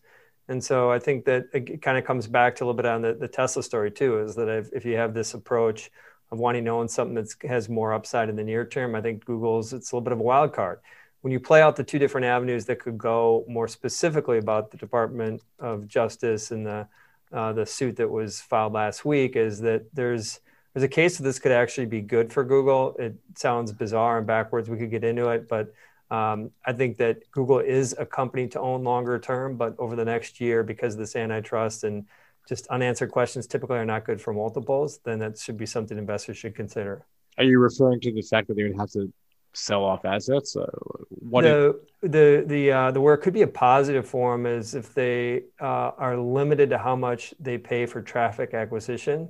[0.48, 3.02] And so I think that it kind of comes back to a little bit on
[3.02, 5.90] the, the Tesla story too, is that if, if you have this approach
[6.30, 9.26] of wanting to own something that has more upside in the near term, I think
[9.26, 10.82] Google's it's a little bit of a wild card
[11.22, 14.78] when you play out the two different avenues that could go more specifically about the
[14.78, 16.88] Department of Justice and the
[17.36, 20.40] uh, the suit that was filed last week, is that there's
[20.74, 22.96] there's a case that this could actually be good for Google.
[22.98, 24.70] It sounds bizarre and backwards.
[24.70, 25.74] We could get into it, but
[26.12, 29.56] um, I think that Google is a company to own longer term.
[29.56, 32.06] But over the next year, because of this antitrust and
[32.48, 36.38] just unanswered questions typically are not good for multiples, then that should be something investors
[36.38, 37.06] should consider.
[37.38, 39.12] Are you referring to the fact that they would have to
[39.56, 40.56] sell off assets?
[40.56, 40.66] Uh,
[41.10, 44.76] what the the the uh, the where it could be a positive for them is
[44.76, 49.30] if they uh, are limited to how much they pay for traffic acquisition,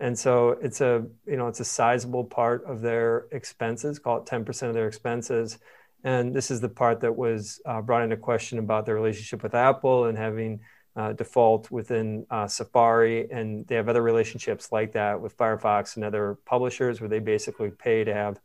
[0.00, 4.26] and so it's a you know it's a sizable part of their expenses, call it
[4.26, 5.58] ten percent of their expenses,
[6.04, 9.54] and this is the part that was uh, brought into question about their relationship with
[9.54, 10.60] Apple and having.
[10.96, 16.04] Uh, default within uh, Safari, and they have other relationships like that with Firefox and
[16.04, 18.38] other publishers where they basically pay to have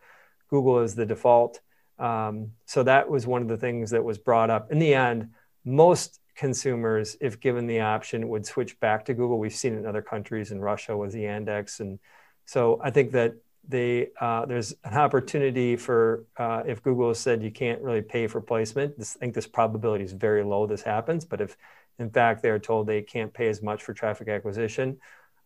[0.50, 1.60] Google is the default.
[1.98, 4.72] Um, so that was one of the things that was brought up.
[4.72, 5.30] In the end,
[5.66, 9.38] most consumers, if given the option, would switch back to Google.
[9.38, 12.00] We've seen it in other countries, in Russia with the Yandex, and
[12.46, 13.36] so I think that
[13.68, 18.26] they uh, there's an opportunity for uh, if Google has said you can't really pay
[18.26, 18.98] for placement.
[18.98, 21.56] This, I think this probability is very low this happens, but if
[22.00, 24.98] in fact they're told they can't pay as much for traffic acquisition,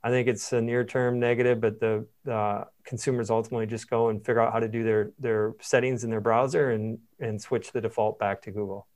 [0.04, 4.42] I think it's a near-term negative, but the uh, consumers ultimately just go and figure
[4.42, 8.20] out how to do their their settings in their browser and and switch the default
[8.20, 8.88] back to Google.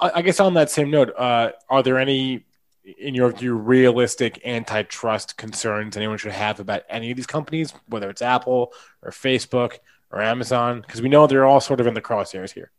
[0.00, 2.44] I guess on that same note, uh, are there any,
[2.98, 8.08] in your view, realistic antitrust concerns anyone should have about any of these companies, whether
[8.10, 9.78] it's Apple or Facebook
[10.10, 10.80] or Amazon?
[10.80, 12.70] Because we know they're all sort of in the crosshairs here.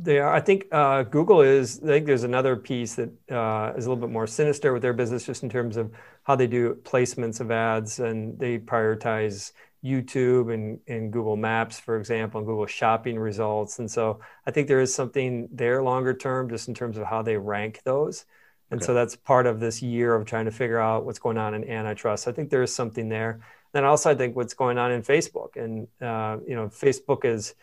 [0.00, 0.32] They are.
[0.32, 1.80] I think uh, Google is.
[1.82, 4.92] I think there's another piece that uh, is a little bit more sinister with their
[4.92, 5.90] business, just in terms of
[6.22, 9.52] how they do placements of ads, and they prioritize
[9.84, 13.78] YouTube and, and Google Maps, for example, and Google Shopping results.
[13.78, 17.22] And so I think there is something there longer term, just in terms of how
[17.22, 18.24] they rank those.
[18.70, 18.86] And okay.
[18.86, 21.68] so that's part of this year of trying to figure out what's going on in
[21.68, 22.28] antitrust.
[22.28, 23.40] I think there is something there.
[23.74, 27.54] And also, I think what's going on in Facebook, and uh, you know, Facebook is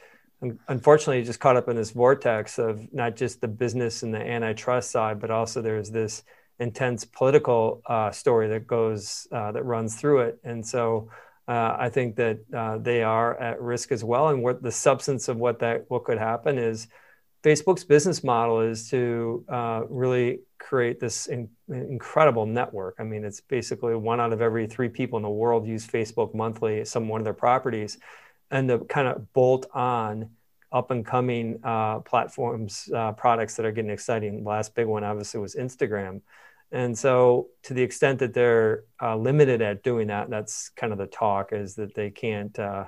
[0.67, 4.91] unfortunately just caught up in this vortex of not just the business and the antitrust
[4.91, 6.23] side, but also there's this
[6.59, 10.39] intense political uh, story that goes uh, that runs through it.
[10.43, 11.09] And so
[11.47, 14.29] uh, I think that uh, they are at risk as well.
[14.29, 16.87] And what the substance of what that what could happen is
[17.43, 22.95] Facebook's business model is to uh, really create this in, incredible network.
[22.97, 26.33] I mean, it's basically one out of every three people in the world use Facebook
[26.33, 27.99] monthly, some one of their properties
[28.51, 30.29] and the kind of bolt on
[30.71, 34.43] up and coming uh, platforms, uh, products that are getting exciting.
[34.43, 36.21] The last big one, obviously, was Instagram.
[36.71, 40.99] And so, to the extent that they're uh, limited at doing that, that's kind of
[40.99, 42.85] the talk is that they can't, uh,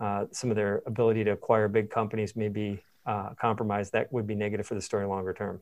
[0.00, 3.92] uh, some of their ability to acquire big companies may be uh, compromised.
[3.92, 5.60] That would be negative for the story longer term.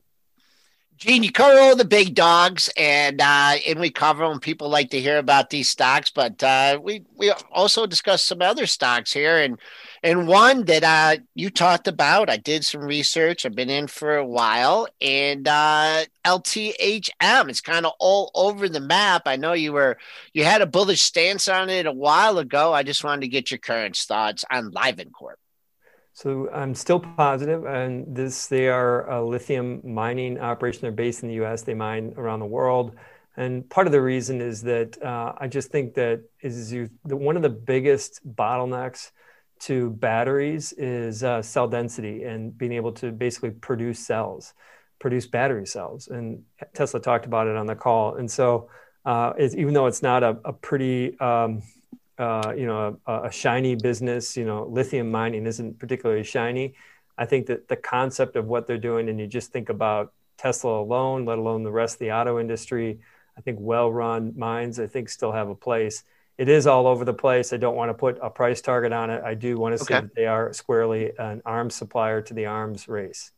[0.96, 4.40] Gene, you cover all the big dogs, and uh, and we cover them.
[4.40, 8.66] People like to hear about these stocks, but uh, we we also discuss some other
[8.66, 9.58] stocks here, and
[10.02, 12.30] and one that uh, you talked about.
[12.30, 13.44] I did some research.
[13.44, 17.50] I've been in for a while, and uh, LTHM.
[17.50, 19.22] It's kind of all over the map.
[19.26, 19.98] I know you were
[20.32, 22.72] you had a bullish stance on it a while ago.
[22.72, 25.38] I just wanted to get your current thoughts on Livent Corp.
[26.16, 30.80] So I'm still positive, and this they are a lithium mining operation.
[30.80, 31.60] They're based in the U.S.
[31.60, 32.96] They mine around the world,
[33.36, 37.18] and part of the reason is that uh, I just think that is you the,
[37.18, 39.10] one of the biggest bottlenecks
[39.64, 44.54] to batteries is uh, cell density and being able to basically produce cells,
[44.98, 46.08] produce battery cells.
[46.08, 48.14] And Tesla talked about it on the call.
[48.14, 48.70] And so,
[49.04, 51.60] uh, even though it's not a, a pretty um,
[52.18, 56.74] uh, you know, a, a, shiny business, you know, lithium mining isn't particularly shiny.
[57.18, 60.80] I think that the concept of what they're doing, and you just think about Tesla
[60.80, 63.00] alone, let alone the rest of the auto industry,
[63.36, 66.04] I think well-run mines, I think still have a place.
[66.38, 67.52] It is all over the place.
[67.52, 69.22] I don't want to put a price target on it.
[69.22, 69.94] I do want to okay.
[69.94, 73.32] say that they are squarely an arms supplier to the arms race.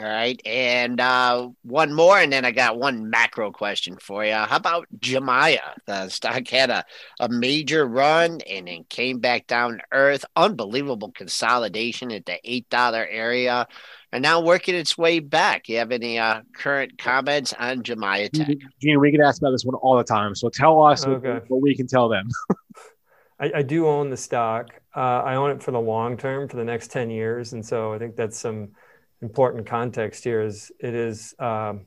[0.00, 0.40] All right.
[0.44, 4.32] And uh, one more, and then I got one macro question for you.
[4.32, 5.60] How about Jumia?
[5.86, 6.84] The stock had a,
[7.20, 10.24] a major run and then came back down to earth.
[10.34, 13.68] Unbelievable consolidation at the $8 area
[14.10, 15.68] and now working its way back.
[15.68, 18.56] You have any uh, current comments on Jumia Tech?
[18.82, 20.34] Gene, we get asked about this one all the time.
[20.34, 21.34] So tell us okay.
[21.34, 22.26] what, what we can tell them.
[23.38, 24.70] I, I, do own the stock.
[24.96, 27.52] Uh, I own it for the long term, for the next 10 years.
[27.52, 28.70] And so I think that's some–
[29.24, 31.86] important context here is it is um,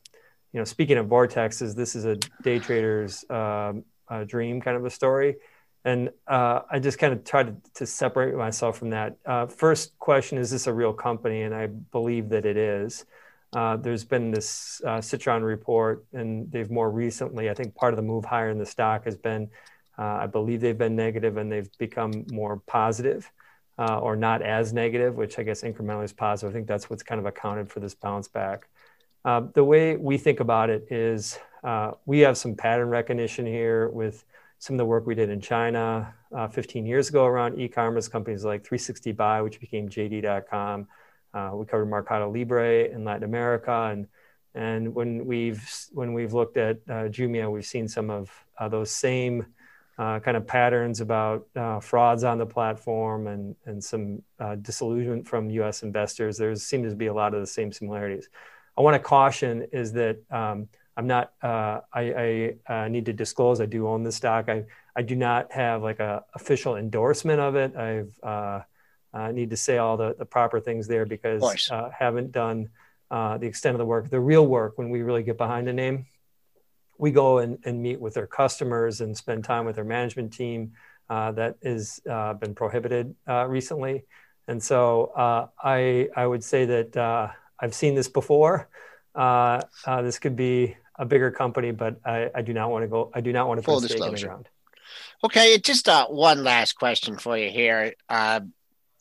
[0.52, 4.86] you know speaking of vortexes this is a day trader's um, uh, dream kind of
[4.86, 5.36] a story.
[5.86, 9.18] And uh, i just kind of tried to, to separate myself from that.
[9.26, 11.44] Uh, first question is this a real company?
[11.44, 13.06] And i believe that it is.
[13.54, 17.98] Uh, there's been this uh, citron report and they've more recently i think part of
[17.98, 19.50] the move higher in the stock has been
[19.98, 23.32] uh, i believe they've been negative and they've become more positive
[23.78, 26.54] uh, or not as negative, which I guess incrementally is positive.
[26.54, 28.68] I think that's what's kind of accounted for this bounce back.
[29.24, 33.90] Uh, the way we think about it is uh, we have some pattern recognition here
[33.90, 34.24] with
[34.60, 38.44] some of the work we did in China uh, 15 years ago around e-commerce companies
[38.44, 40.88] like 360 Buy, which became JD.com.
[41.34, 44.08] Uh, we covered Mercado Libre in Latin America, and
[44.56, 48.32] and when we've when we've looked at uh, Jumia, we've seen some of
[48.72, 49.46] those same
[49.98, 55.28] uh, kind of patterns about uh, frauds on the platform and, and some uh, disillusionment
[55.28, 56.38] from US investors.
[56.38, 58.30] There seems to be a lot of the same similarities.
[58.78, 63.14] I want to caution is that um, I'm not, uh, I, I uh, need to
[63.14, 64.50] disclose I do own the stock.
[64.50, 67.76] I, I do not have like a official endorsement of it.
[67.76, 68.62] I've, uh,
[69.14, 71.42] I need to say all the, the proper things there because
[71.72, 72.70] I haven't done
[73.10, 76.06] the extent of the work, the real work when we really get behind a name
[76.98, 80.74] we go and, and meet with their customers and spend time with their management team.
[81.10, 84.04] Uh, that has uh, been prohibited uh, recently.
[84.50, 88.68] And so uh, I, I would say that uh, I've seen this before.
[89.16, 93.10] Uh, this could be a bigger company, but I, I do not want to go.
[93.16, 94.50] I do not want to Full put stake in the ground.
[95.24, 97.94] Okay, just one last question for you here.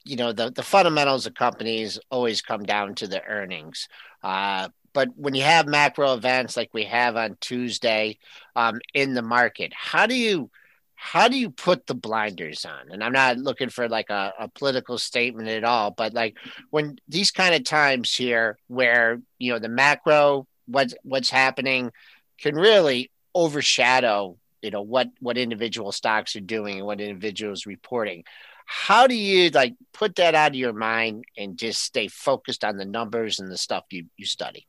[0.04, 3.88] you know, the, the fundamentals of companies always come down to the earnings.
[4.22, 8.16] Uh, but when you have macro events like we have on Tuesday
[8.56, 10.50] um, in the market, how do you
[10.94, 12.90] how do you put the blinders on?
[12.90, 16.38] And I'm not looking for like a, a political statement at all, but like
[16.70, 21.92] when these kind of times here where you know the macro what's what's happening
[22.38, 28.24] can really overshadow you know what what individual stocks are doing and what individuals reporting
[28.64, 32.78] how do you like put that out of your mind and just stay focused on
[32.78, 34.66] the numbers and the stuff you, you study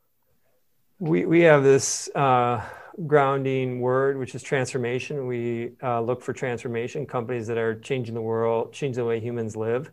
[0.99, 2.63] we, we have this uh,
[3.05, 5.27] grounding word, which is transformation.
[5.27, 9.55] We uh, look for transformation, companies that are changing the world, changing the way humans
[9.55, 9.91] live.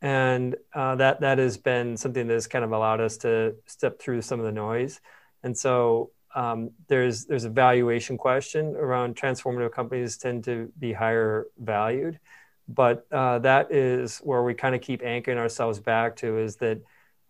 [0.00, 3.98] And uh, that, that has been something that has kind of allowed us to step
[4.00, 5.00] through some of the noise.
[5.42, 11.46] And so um, there's, there's a valuation question around transformative companies tend to be higher
[11.58, 12.20] valued.
[12.68, 16.80] But uh, that is where we kind of keep anchoring ourselves back to is that,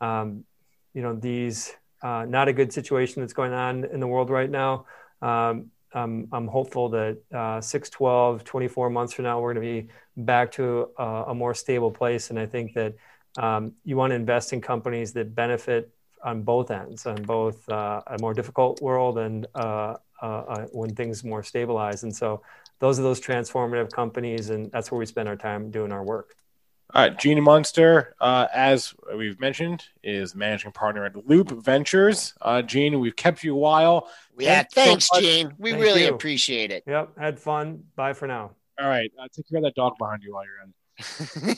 [0.00, 0.44] um,
[0.94, 4.50] you know, these uh, not a good situation that's going on in the world right
[4.50, 4.86] now.
[5.22, 9.82] Um, I'm, I'm, hopeful that uh, 6, 12, 24 months from now, we're going to
[9.82, 12.28] be back to a, a, more stable place.
[12.28, 12.94] And I think that
[13.38, 15.90] um, you want to invest in companies that benefit
[16.22, 20.94] on both ends, on both uh, a more difficult world and uh, uh, uh, when
[20.94, 22.02] things more stabilize.
[22.02, 22.42] And so
[22.80, 26.34] those are those transformative companies, and that's where we spend our time doing our work.
[26.94, 32.32] All right, Gene Munster, uh, as we've mentioned, is managing partner at Loup Ventures.
[32.40, 34.08] Uh, Gene, we've kept you a while.
[34.38, 35.20] Yeah, Thanks so.
[35.20, 35.52] Gene.
[35.58, 36.14] We Thank really you.
[36.14, 36.84] appreciate it.
[36.86, 37.18] Yep.
[37.18, 37.84] Had fun.
[37.94, 38.52] Bye for now.
[38.80, 40.72] All right, uh, take care of that dog behind you while you're in.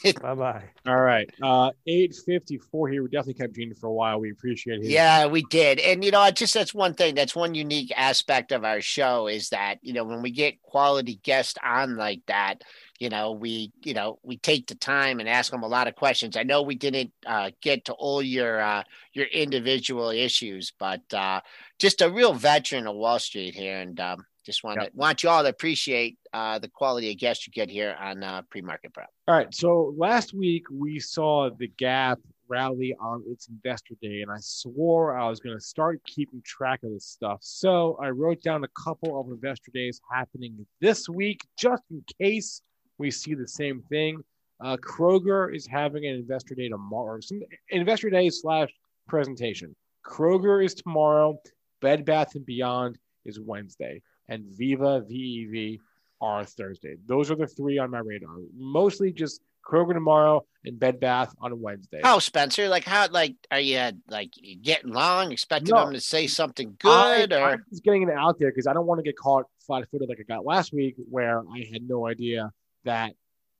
[0.05, 0.21] it.
[0.23, 0.65] Bye bye.
[0.87, 3.03] All right, uh, eight fifty four here.
[3.03, 4.19] We definitely kept Gene for a while.
[4.21, 4.87] We appreciate it.
[4.87, 5.79] Yeah, we did.
[5.79, 7.15] And you know, I just that's one thing.
[7.15, 11.21] That's one unique aspect of our show is that, you know, when we get quality
[11.23, 12.63] guests on like that,
[13.01, 15.97] you know, we, you know, we take the time and ask them a lot of
[15.97, 16.37] questions.
[16.37, 18.85] I know we didn't uh, get to all your uh,
[19.15, 21.41] your individual issues, but uh,
[21.79, 25.31] just a real veteran of Wall Street here, and um, just want to want you
[25.31, 28.93] all to appreciate uh, the quality of guests you get here on uh, Pre Market
[28.93, 29.09] Prep.
[29.27, 29.53] All right.
[29.55, 35.17] So last week we saw the Gap rally on its investor day, and I swore
[35.17, 37.39] I was going to start keeping track of this stuff.
[37.41, 42.61] So I wrote down a couple of investor days happening this week, just in case
[43.01, 44.23] we see the same thing.
[44.63, 47.41] Uh, Kroger is having an investor day tomorrow, some
[47.71, 48.69] investor day slash
[49.09, 49.75] presentation.
[50.07, 51.41] Kroger is tomorrow.
[51.81, 55.79] Bed Bath and Beyond is Wednesday, and Viva VEV
[56.21, 56.97] are Thursday.
[57.07, 58.37] Those are the three on my radar.
[58.55, 62.01] Mostly just Kroger tomorrow and Bed Bath on Wednesday.
[62.05, 62.69] How Spencer?
[62.69, 63.09] Like how?
[63.11, 65.85] Like are you like getting long, expecting No.
[65.87, 67.33] them to say something good?
[67.33, 69.47] I- or I'm just getting it out there because I don't want to get caught
[69.67, 72.51] flat-footed like I got last week, where I had no idea
[72.85, 73.15] that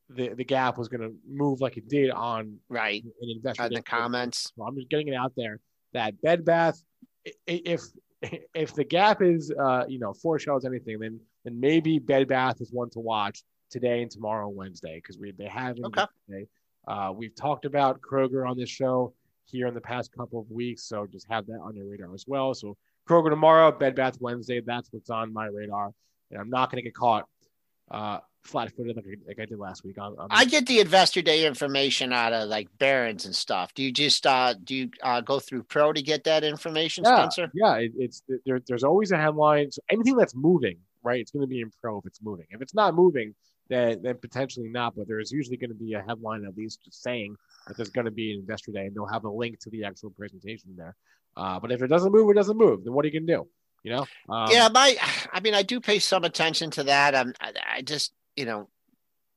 [0.09, 3.03] the the gap was going to move like it did on right?
[3.03, 5.59] an investor On the comments, So I'm just getting it out there
[5.93, 6.81] that Bed Bath,
[7.47, 7.81] if
[8.53, 12.61] if the gap is uh you know four foreshadows anything, then then maybe Bed Bath
[12.61, 16.05] is one to watch today and tomorrow and Wednesday because we they have Okay.
[16.27, 16.47] today.
[16.87, 19.13] Uh, we've talked about Kroger on this show
[19.45, 22.25] here in the past couple of weeks, so just have that on your radar as
[22.27, 22.53] well.
[22.53, 22.75] So
[23.07, 24.61] Kroger tomorrow, Bed Bath Wednesday.
[24.65, 25.91] That's what's on my radar,
[26.31, 27.27] and I'm not going to get caught
[27.91, 29.97] uh, flat-footed like, I- like I did last week.
[29.97, 33.73] On, on I get the investor day information out of like Barron's and stuff.
[33.73, 37.29] Do you just uh do you uh, go through Pro to get that information, yeah,
[37.29, 37.51] Spencer?
[37.53, 37.75] yeah.
[37.75, 39.71] It, it's there, there's always a headline.
[39.71, 41.19] So anything that's moving, right?
[41.19, 42.45] It's going to be in pro if it's moving.
[42.49, 43.35] If it's not moving,
[43.69, 44.95] then then potentially not.
[44.95, 47.35] But there's usually going to be a headline at least saying
[47.67, 49.83] that there's going to be an investor day, and they'll have a link to the
[49.85, 50.95] actual presentation there.
[51.37, 52.83] Uh, but if it doesn't move, it doesn't move.
[52.83, 53.47] Then what are you going to do?
[53.83, 54.05] You know?
[54.29, 54.95] Um, yeah, my
[55.31, 57.15] I mean, I do pay some attention to that.
[57.15, 58.69] I'm, I, I just you know,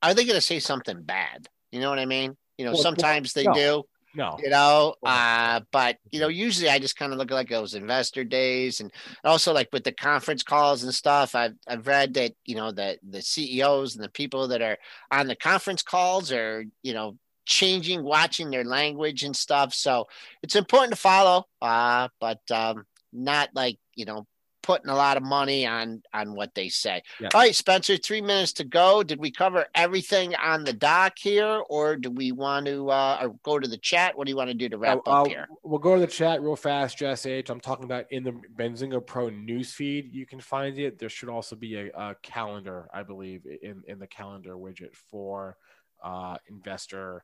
[0.01, 1.47] are they going to say something bad?
[1.71, 2.35] You know what I mean?
[2.57, 3.53] You know, Well, sometimes they no.
[3.53, 3.83] do.
[4.17, 4.37] No.
[4.41, 7.73] you know uh but you know usually i just kind of look at like those
[7.73, 8.89] investor days and
[9.25, 12.97] also like with the conference calls and stuff i've i've read that you know the
[13.09, 14.77] the ceos and the people that are
[15.11, 20.07] on the conference calls are you know changing watching their language and stuff so
[20.41, 24.25] it's important to follow uh but um not like you know
[24.65, 27.29] putting a lot of money on on what they say Yeah.
[27.35, 31.61] all right spencer three minutes to go did we cover everything on the dock here
[31.69, 34.55] or do we want to uh go to the chat what do you want to
[34.55, 37.25] do to wrap Uh, up uh, here We'll go to the chat real fast, Jess
[37.25, 37.49] H.
[37.49, 40.13] I'm talking about in the Benzinga Pro newsfeed.
[40.13, 40.99] You can find it.
[40.99, 45.57] There should also be a, a calendar, I believe, in, in the calendar widget for
[46.03, 47.23] uh, investor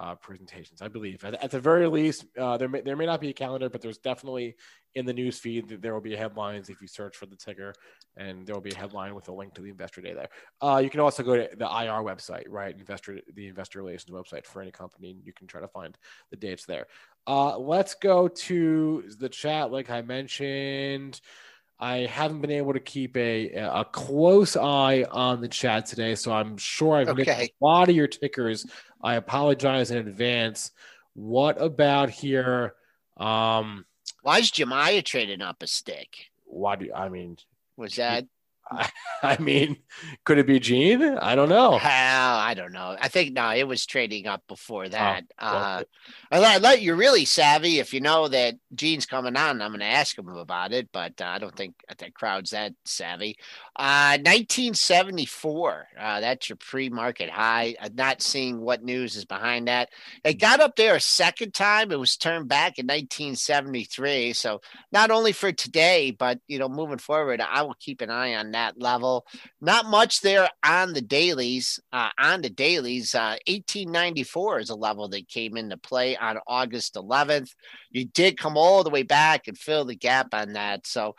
[0.00, 0.80] uh, presentations.
[0.80, 3.34] I believe at, at the very least, uh, there may there may not be a
[3.34, 4.56] calendar, but there's definitely
[4.94, 7.74] in the newsfeed that there will be headlines if you search for the ticker,
[8.16, 10.30] and there will be a headline with a link to the investor day there.
[10.60, 12.76] Uh, you can also go to the IR website, right?
[12.76, 15.10] Investor the investor relations website for any company.
[15.10, 15.96] and You can try to find
[16.30, 16.86] the dates there.
[17.26, 19.70] Uh, let's go to the chat.
[19.70, 21.20] Like I mentioned,
[21.80, 26.32] I haven't been able to keep a a close eye on the chat today, so
[26.32, 28.66] I'm sure I've missed a lot of your tickers.
[29.02, 30.72] I apologize in advance.
[31.14, 32.74] What about here?
[33.16, 33.86] Um,
[34.22, 37.38] why is Jumia trading up a stick why do I mean?
[37.76, 38.26] was that
[39.22, 39.76] I mean,
[40.24, 41.02] could it be Gene?
[41.02, 41.78] I don't know.
[41.78, 42.96] Hell, I don't know.
[43.00, 45.24] I think no, it was trading up before that.
[45.40, 45.82] well, uh,
[46.30, 47.78] I let, I let you're really savvy.
[47.78, 50.88] If you know that Gene's coming on, I'm going to ask him about it.
[50.92, 53.36] But uh, I don't think think crowd's that savvy.
[53.80, 55.86] Uh, 1974.
[55.98, 57.74] Uh, that's your pre-market high.
[57.80, 59.88] I'm not seeing what news is behind that.
[60.22, 61.90] It got up there a second time.
[61.90, 64.34] It was turned back in 1973.
[64.34, 64.60] So
[64.92, 68.50] not only for today, but you know, moving forward, I will keep an eye on
[68.50, 69.24] that level.
[69.62, 71.80] Not much there on the dailies.
[71.90, 76.96] Uh, on the dailies, uh, 1894 is a level that came into play on August
[76.96, 77.54] 11th.
[77.90, 80.86] You did come all the way back and fill the gap on that.
[80.86, 81.16] So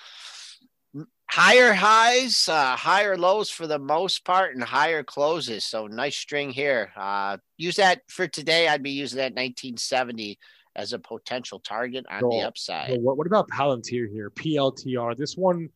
[1.31, 5.63] higher highs, uh, higher lows for the most part, and higher closes.
[5.63, 6.91] So nice string here.
[6.95, 8.67] Uh, use that for today.
[8.67, 10.37] I'd be using that 1970
[10.75, 12.89] as a potential target on the upside.
[12.89, 14.29] So what, what about Palantir here?
[14.29, 15.17] PLTR.
[15.17, 15.69] This one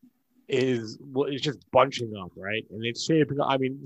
[0.48, 2.66] is well, it's just bunching up, right?
[2.70, 3.40] And it's shaping.
[3.42, 3.84] I mean,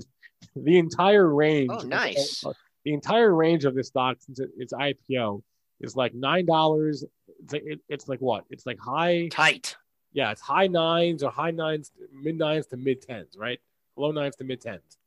[0.56, 1.70] the entire range.
[1.72, 2.44] Oh, nice.
[2.44, 2.52] uh,
[2.84, 5.42] the entire range of this stock since it, its IPO
[5.80, 7.04] is like nine dollars.
[7.42, 8.44] It's like it, it's like what?
[8.50, 9.76] It's like high Tight.
[10.12, 13.60] Yeah, it's high nines or high nines, mid nines to mid tens, right?
[13.96, 14.98] Low nines to mid tens.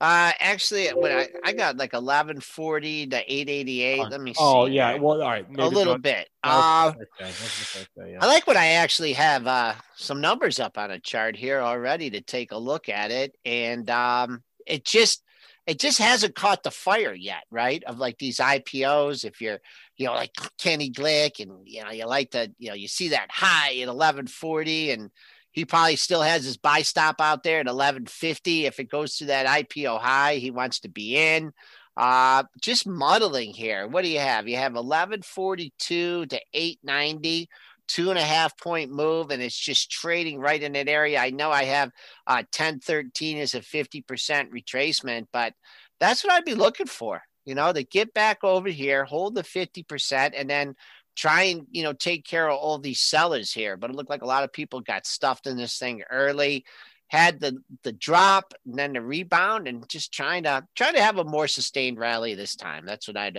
[0.00, 4.06] Uh, actually, when I, I got like eleven forty to eight eighty eight.
[4.10, 4.38] Let me see.
[4.40, 5.02] Oh yeah, here.
[5.02, 6.28] well, all right, a little not- bit.
[6.42, 7.24] Uh, was the first day.
[7.24, 8.18] That was the first day, yeah.
[8.20, 12.10] I like when I actually have uh, some numbers up on a chart here already
[12.10, 15.23] to take a look at it, and um, it just
[15.66, 17.82] it just hasn't caught the fire yet, right?
[17.84, 19.60] Of like these IPOs, if you're
[19.96, 23.08] you know like Kenny Glick, and you know you like to you know you see
[23.08, 25.10] that high at eleven forty, and
[25.52, 28.66] he probably still has his buy stop out there at eleven fifty.
[28.66, 31.52] If it goes to that IPO high, he wants to be in.
[31.96, 33.86] Uh, just muddling here.
[33.86, 34.48] What do you have?
[34.48, 37.48] You have eleven forty two to eight ninety
[37.88, 41.20] two and a half point move and it's just trading right in that area.
[41.20, 41.90] I know I have
[42.26, 44.04] uh 10 13 is a 50%
[44.50, 45.54] retracement, but
[46.00, 49.42] that's what I'd be looking for, you know, to get back over here, hold the
[49.42, 50.74] 50% and then
[51.16, 53.76] try and, you know, take care of all these sellers here.
[53.76, 56.64] But it looked like a lot of people got stuffed in this thing early.
[57.08, 61.18] Had the the drop and then the rebound and just trying to trying to have
[61.18, 62.86] a more sustained rally this time.
[62.86, 63.30] That's what I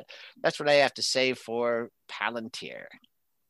[0.42, 2.86] that's what I have to say for Palantir.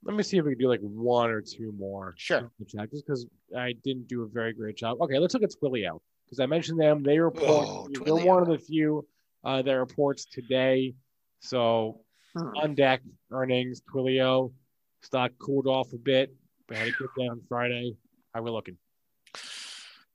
[0.05, 2.13] Let me see if we can do like one or two more.
[2.17, 2.49] Sure.
[2.59, 3.25] because
[3.57, 5.01] I didn't do a very great job.
[5.01, 7.01] Okay, let's look at Twilio because I mentioned them.
[7.03, 7.67] They report.
[7.67, 9.07] Oh, they're one of the few
[9.43, 10.93] uh, that reports today.
[11.39, 12.01] So
[12.37, 12.57] Hmm.
[12.57, 13.01] on deck
[13.31, 14.51] earnings, Twilio
[15.01, 16.35] stock cooled off a bit,
[16.67, 17.95] but had a good day on Friday.
[18.33, 18.77] How we looking?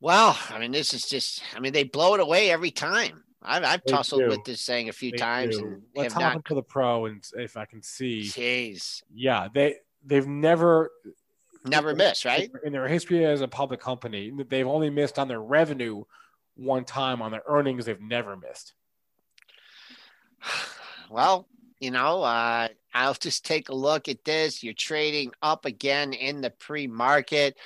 [0.01, 3.25] Well, I mean, this is just, I mean, they blow it away every time.
[3.43, 4.29] I've, I've They tussled do.
[4.29, 5.65] with this saying a few They times do.
[5.67, 6.37] and Let's have hop not.
[6.37, 8.23] into the pro and if I can see.
[8.23, 10.91] Jeez, Yeah, they they've never
[11.65, 12.51] never missed right?
[12.65, 14.33] in their history as a public company.
[14.49, 16.05] They've only missed on their revenue
[16.57, 17.23] one time.
[17.23, 18.75] On their earnings, they've never missed.
[21.13, 21.49] Well,
[21.81, 24.63] you know, uh, I'll just take a look at this.
[24.63, 27.59] You're trading up again in the pre market.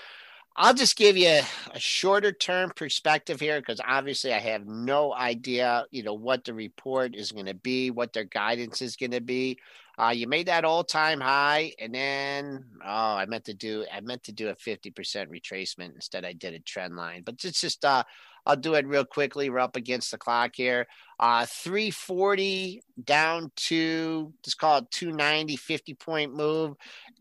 [0.56, 1.40] I'll just give you
[1.72, 6.54] a shorter term perspective here because obviously I have no idea, you know, what the
[6.54, 9.58] report is going to be, what their guidance is going to be.
[9.98, 14.00] Uh, you made that all time high, and then oh, I meant to do I
[14.00, 16.24] meant to do a fifty percent retracement instead.
[16.24, 18.02] I did a trend line, but it's just uh,
[18.44, 19.50] I'll do it real quickly.
[19.50, 20.86] We're up against the clock here.
[21.18, 26.76] Uh, 340 down to let's call it 290, 50 point move.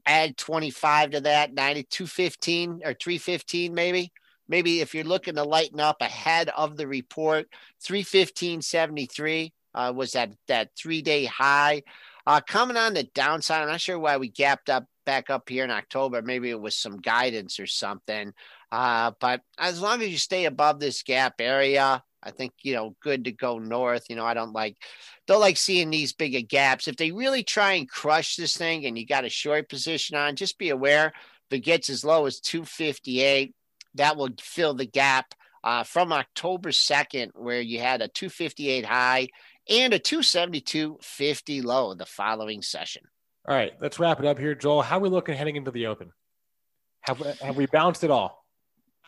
[0.05, 4.11] Add 25 to that, 90, 215 or 315 maybe.
[4.47, 7.47] Maybe if you're looking to lighten up ahead of the report,
[7.83, 11.83] 315.73 uh, was that that three day high.
[12.25, 15.63] Uh, coming on the downside, I'm not sure why we gapped up back up here
[15.63, 16.21] in October.
[16.21, 18.33] Maybe it was some guidance or something.
[18.71, 22.95] Uh, but as long as you stay above this gap area, I think you know
[23.01, 24.05] good to go north.
[24.09, 24.77] You know, I don't like
[25.27, 26.87] don't like seeing these bigger gaps.
[26.87, 30.35] If they really try and crush this thing, and you got a short position on,
[30.35, 31.13] just be aware
[31.51, 33.53] if it gets as low as 258,
[33.95, 39.27] that will fill the gap uh, from October 2nd, where you had a 258 high
[39.69, 43.03] and a 272.50 low the following session.
[43.47, 44.81] All right, let's wrap it up here, Joel.
[44.81, 46.11] How are we looking heading into the open?
[47.01, 48.45] Have have we bounced at all?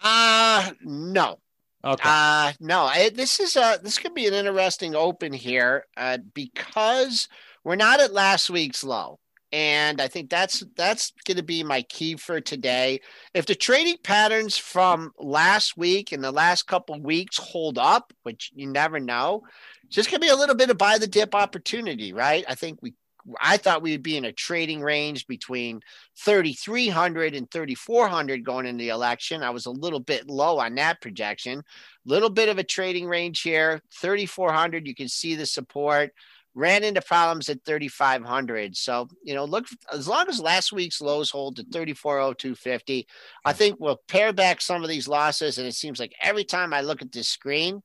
[0.04, 1.40] Uh no.
[1.86, 2.10] Okay.
[2.10, 7.28] Uh no, I, this is uh this could be an interesting open here uh because
[7.64, 9.20] we're not at last week's low.
[9.52, 13.00] And I think that's that's going to be my key for today.
[13.34, 18.52] If the trading patterns from last week and the last couple weeks hold up, which
[18.56, 19.44] you never know,
[19.90, 22.44] just going to be a little bit of buy the dip opportunity, right?
[22.50, 22.96] I think we
[23.40, 25.82] I thought we would be in a trading range between
[26.20, 29.42] 3,300 and 3,400 going into the election.
[29.42, 31.64] I was a little bit low on that projection.
[32.06, 33.82] Little bit of a trading range here.
[34.00, 36.12] 3,400, you can see the support.
[36.54, 38.78] Ran into problems at 3,500.
[38.78, 43.08] So, you know, look, as long as last week's lows hold to 340250,
[43.44, 45.58] I think we'll pare back some of these losses.
[45.58, 47.82] And it seems like every time I look at this screen,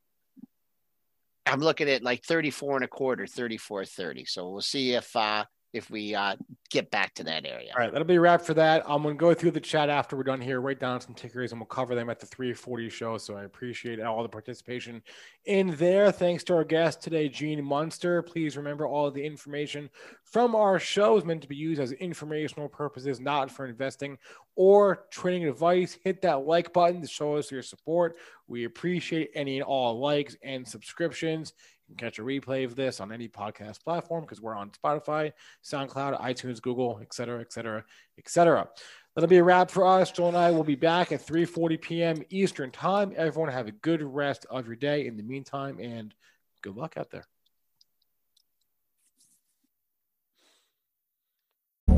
[1.47, 4.25] I'm looking at like 34 and a quarter, 34 30.
[4.27, 6.37] So we'll see if uh if we uh
[6.71, 7.73] get back to that area.
[7.75, 8.85] All right, that'll be a wrap for that.
[8.87, 11.61] I'm gonna go through the chat after we're done here, write down some tickers, and
[11.61, 13.19] we'll cover them at the 340 show.
[13.19, 15.03] So I appreciate all the participation
[15.47, 16.13] in there.
[16.13, 18.23] Thanks to our guest today, Gene Munster.
[18.23, 19.91] Please remember all of the information
[20.25, 24.17] from our show is meant to be used as informational purposes, not for investing
[24.57, 25.99] or trading advice.
[26.05, 28.17] Hit that like button to show us your support.
[28.47, 31.53] We appreciate any and all likes and subscriptions.
[31.91, 35.33] Can catch a replay of this on any podcast platform because we're on Spotify,
[35.65, 37.85] SoundCloud, iTunes, Google, et cetera, et cetera,
[38.17, 38.69] et cetera.
[39.15, 40.13] That'll be a wrap for us.
[40.13, 42.23] Joel and I will be back at 3:40 p.m.
[42.31, 43.13] Eastern Time.
[43.17, 46.15] Everyone have a good rest of your day in the meantime, and
[46.63, 47.27] good luck out there.